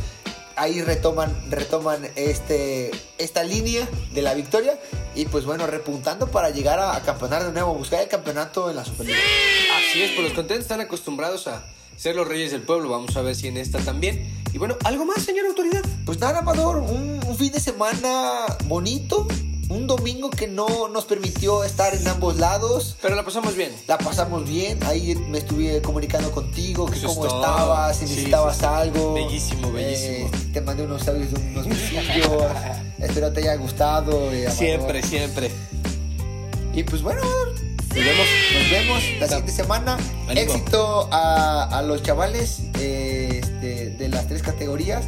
Ahí 0.57 0.81
retoman, 0.81 1.35
retoman 1.49 2.07
este, 2.15 2.91
esta 3.17 3.43
línea 3.43 3.87
de 4.13 4.21
la 4.21 4.33
victoria 4.33 4.77
y 5.15 5.25
pues 5.25 5.45
bueno, 5.45 5.65
repuntando 5.65 6.27
para 6.29 6.49
llegar 6.49 6.77
a, 6.79 6.95
a 6.95 7.01
campeonar 7.01 7.45
de 7.45 7.51
nuevo, 7.51 7.73
buscar 7.73 8.01
el 8.01 8.09
campeonato 8.09 8.69
en 8.69 8.75
la 8.75 8.85
Superliga. 8.85 9.17
Así 9.77 10.03
es, 10.03 10.11
pues 10.11 10.23
los 10.25 10.33
Contenders 10.33 10.65
están 10.65 10.81
acostumbrados 10.81 11.47
a 11.47 11.65
ser 11.95 12.15
los 12.15 12.27
reyes 12.27 12.51
del 12.51 12.61
pueblo. 12.61 12.89
Vamos 12.89 13.15
a 13.17 13.21
ver 13.21 13.35
si 13.35 13.47
en 13.47 13.57
esta 13.57 13.79
también. 13.79 14.43
Y 14.53 14.57
bueno, 14.57 14.77
¿algo 14.83 15.05
más, 15.05 15.23
señor 15.23 15.45
autoridad? 15.47 15.83
Pues 16.05 16.19
nada, 16.19 16.39
Amador, 16.39 16.77
un, 16.77 17.19
un 17.25 17.37
fin 17.37 17.51
de 17.51 17.59
semana 17.59 18.45
bonito, 18.65 19.27
un 19.71 19.87
domingo 19.87 20.29
que 20.29 20.47
no 20.47 20.87
nos 20.89 21.05
permitió 21.05 21.63
estar 21.63 21.93
en 21.95 22.07
ambos 22.07 22.37
lados. 22.37 22.95
Pero 23.01 23.15
la 23.15 23.23
pasamos 23.23 23.55
bien. 23.55 23.71
La 23.87 23.97
pasamos 23.97 24.47
bien, 24.47 24.77
ahí 24.85 25.15
me 25.15 25.39
estuve 25.39 25.81
comunicando 25.81 26.31
contigo, 26.31 26.85
que 26.87 26.97
Eso 26.97 27.07
cómo 27.07 27.25
es 27.25 27.33
estabas, 27.33 27.97
si 27.97 28.05
necesitabas 28.05 28.57
sí, 28.57 28.65
algo. 28.65 29.13
Bellísimo, 29.13 29.71
bellísimo. 29.71 30.27
Eh, 30.27 30.31
te 30.53 30.61
mandé 30.61 30.83
unos 30.83 31.07
audios 31.07 31.31
de 31.31 31.39
unos 31.39 31.67
besillos. 31.67 32.43
Espero 32.99 33.31
te 33.31 33.39
haya 33.41 33.55
gustado. 33.55 34.31
eh. 34.31 34.49
Siempre, 34.51 35.01
siempre. 35.01 35.51
Y 36.73 36.83
pues 36.83 37.01
bueno, 37.01 37.21
Nos 37.21 37.95
vemos. 37.95 38.27
nos 38.53 38.71
vemos 38.71 39.03
la 39.19 39.27
siguiente 39.27 39.51
semana. 39.51 39.97
Ánimo. 40.27 40.39
Éxito 40.53 41.09
a, 41.11 41.63
a 41.77 41.81
los 41.81 42.01
chavales 42.03 42.59
eh, 42.79 43.39
este, 43.43 43.89
de 43.91 44.09
las 44.09 44.27
tres 44.27 44.41
categorías. 44.41 45.05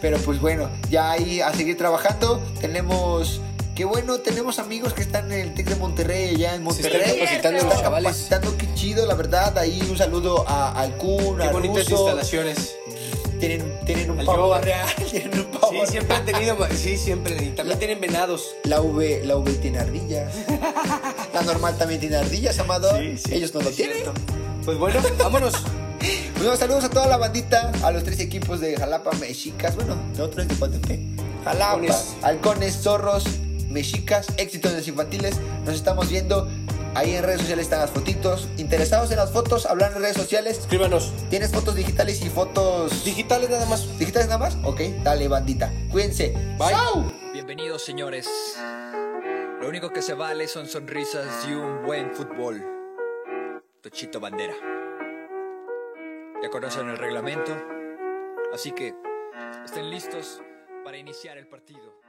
Pero 0.00 0.18
pues 0.18 0.40
bueno, 0.40 0.68
ya 0.90 1.10
ahí 1.10 1.40
a 1.40 1.52
seguir 1.52 1.76
trabajando. 1.76 2.40
Tenemos, 2.60 3.40
qué 3.74 3.84
bueno, 3.84 4.18
tenemos 4.18 4.58
amigos 4.58 4.92
que 4.92 5.02
están 5.02 5.32
en 5.32 5.40
el 5.40 5.54
TEC 5.54 5.70
de 5.70 5.76
Monterrey, 5.76 6.34
allá 6.34 6.54
en 6.54 6.64
Se 6.70 6.82
están 6.82 6.92
Monterrey. 6.92 7.18
capacitando 7.18 7.58
Están 7.58 7.82
capacitando, 7.92 8.56
qué 8.56 8.74
chido, 8.74 9.06
la 9.06 9.14
verdad. 9.14 9.58
Ahí 9.58 9.80
un 9.90 9.96
saludo 9.98 10.44
a, 10.48 10.70
al 10.80 10.96
Kun, 10.96 11.36
Qué 11.38 11.42
al 11.44 11.52
bonitas 11.52 11.88
Ruso. 11.88 12.02
instalaciones. 12.04 12.76
Tienen, 13.40 13.78
tienen 13.86 14.10
un 14.10 14.24
pavo 14.24 14.58
real, 14.58 14.88
tienen 15.10 15.38
un 15.38 15.46
pavo 15.46 15.70
Sí, 15.70 15.78
siempre 15.92 16.16
han 16.16 16.24
tenido. 16.24 16.56
Sí, 16.76 16.96
siempre. 16.96 17.36
Y 17.44 17.50
también 17.50 17.78
tienen 17.78 18.00
venados. 18.00 18.56
La 18.64 18.80
V, 18.80 19.22
la 19.24 19.36
V 19.36 19.52
tiene 19.54 19.78
ardillas. 19.78 20.32
La 21.34 21.42
normal 21.42 21.76
también 21.78 22.00
tiene 22.00 22.16
ardillas, 22.16 22.58
Amador. 22.58 23.00
Ellos 23.00 23.54
no 23.54 23.60
lo 23.60 23.70
tienen. 23.70 23.96
cierto. 23.98 24.14
Pues 24.64 24.76
bueno, 24.76 25.00
vámonos. 25.18 25.54
Pues 26.38 26.46
bueno, 26.50 26.56
saludos 26.56 26.84
a 26.84 26.90
toda 26.90 27.06
la 27.08 27.16
bandita, 27.16 27.72
a 27.82 27.90
los 27.90 28.04
tres 28.04 28.20
equipos 28.20 28.60
de 28.60 28.76
Jalapa, 28.76 29.10
Mexicas, 29.18 29.74
bueno, 29.74 29.96
de 30.14 30.22
otros 30.22 30.46
de 30.46 30.54
Coatepec. 30.54 31.00
Jalapa, 31.44 31.72
Halcones. 31.72 32.16
Halcones, 32.22 32.76
Zorros, 32.80 33.24
Mexicas, 33.68 34.28
éxito 34.36 34.68
en 34.68 34.76
los 34.76 34.86
infantiles. 34.86 35.34
Nos 35.64 35.74
estamos 35.74 36.08
viendo. 36.08 36.48
Ahí 36.94 37.16
en 37.16 37.24
redes 37.24 37.40
sociales 37.40 37.64
están 37.64 37.80
las 37.80 37.90
fotitos. 37.90 38.46
Interesados 38.56 39.10
en 39.10 39.16
las 39.16 39.32
fotos, 39.32 39.66
hablar 39.66 39.92
en 39.96 40.02
redes 40.02 40.16
sociales. 40.16 40.58
Escríbanos. 40.58 41.12
¿Tienes 41.28 41.50
fotos 41.50 41.74
digitales 41.74 42.22
y 42.22 42.28
fotos 42.30 43.04
Digitales 43.04 43.50
nada 43.50 43.66
más. 43.66 43.98
digitales 43.98 44.28
nada 44.28 44.38
más? 44.38 44.56
Ok, 44.62 44.80
dale 45.02 45.26
bandita. 45.26 45.72
Cuídense. 45.90 46.34
Bye. 46.56 46.72
Bienvenidos 47.32 47.84
señores. 47.84 48.28
Lo 49.60 49.68
único 49.68 49.92
que 49.92 50.02
se 50.02 50.14
vale 50.14 50.46
son 50.46 50.68
sonrisas 50.68 51.26
y 51.48 51.52
un 51.52 51.84
buen 51.84 52.14
fútbol. 52.14 52.64
Tochito 53.82 54.20
Bandera. 54.20 54.54
Ya 56.40 56.50
conocen 56.50 56.88
el 56.88 56.96
reglamento, 56.96 57.52
así 58.52 58.70
que 58.70 58.94
estén 59.64 59.90
listos 59.90 60.40
para 60.84 60.96
iniciar 60.96 61.36
el 61.36 61.48
partido. 61.48 62.00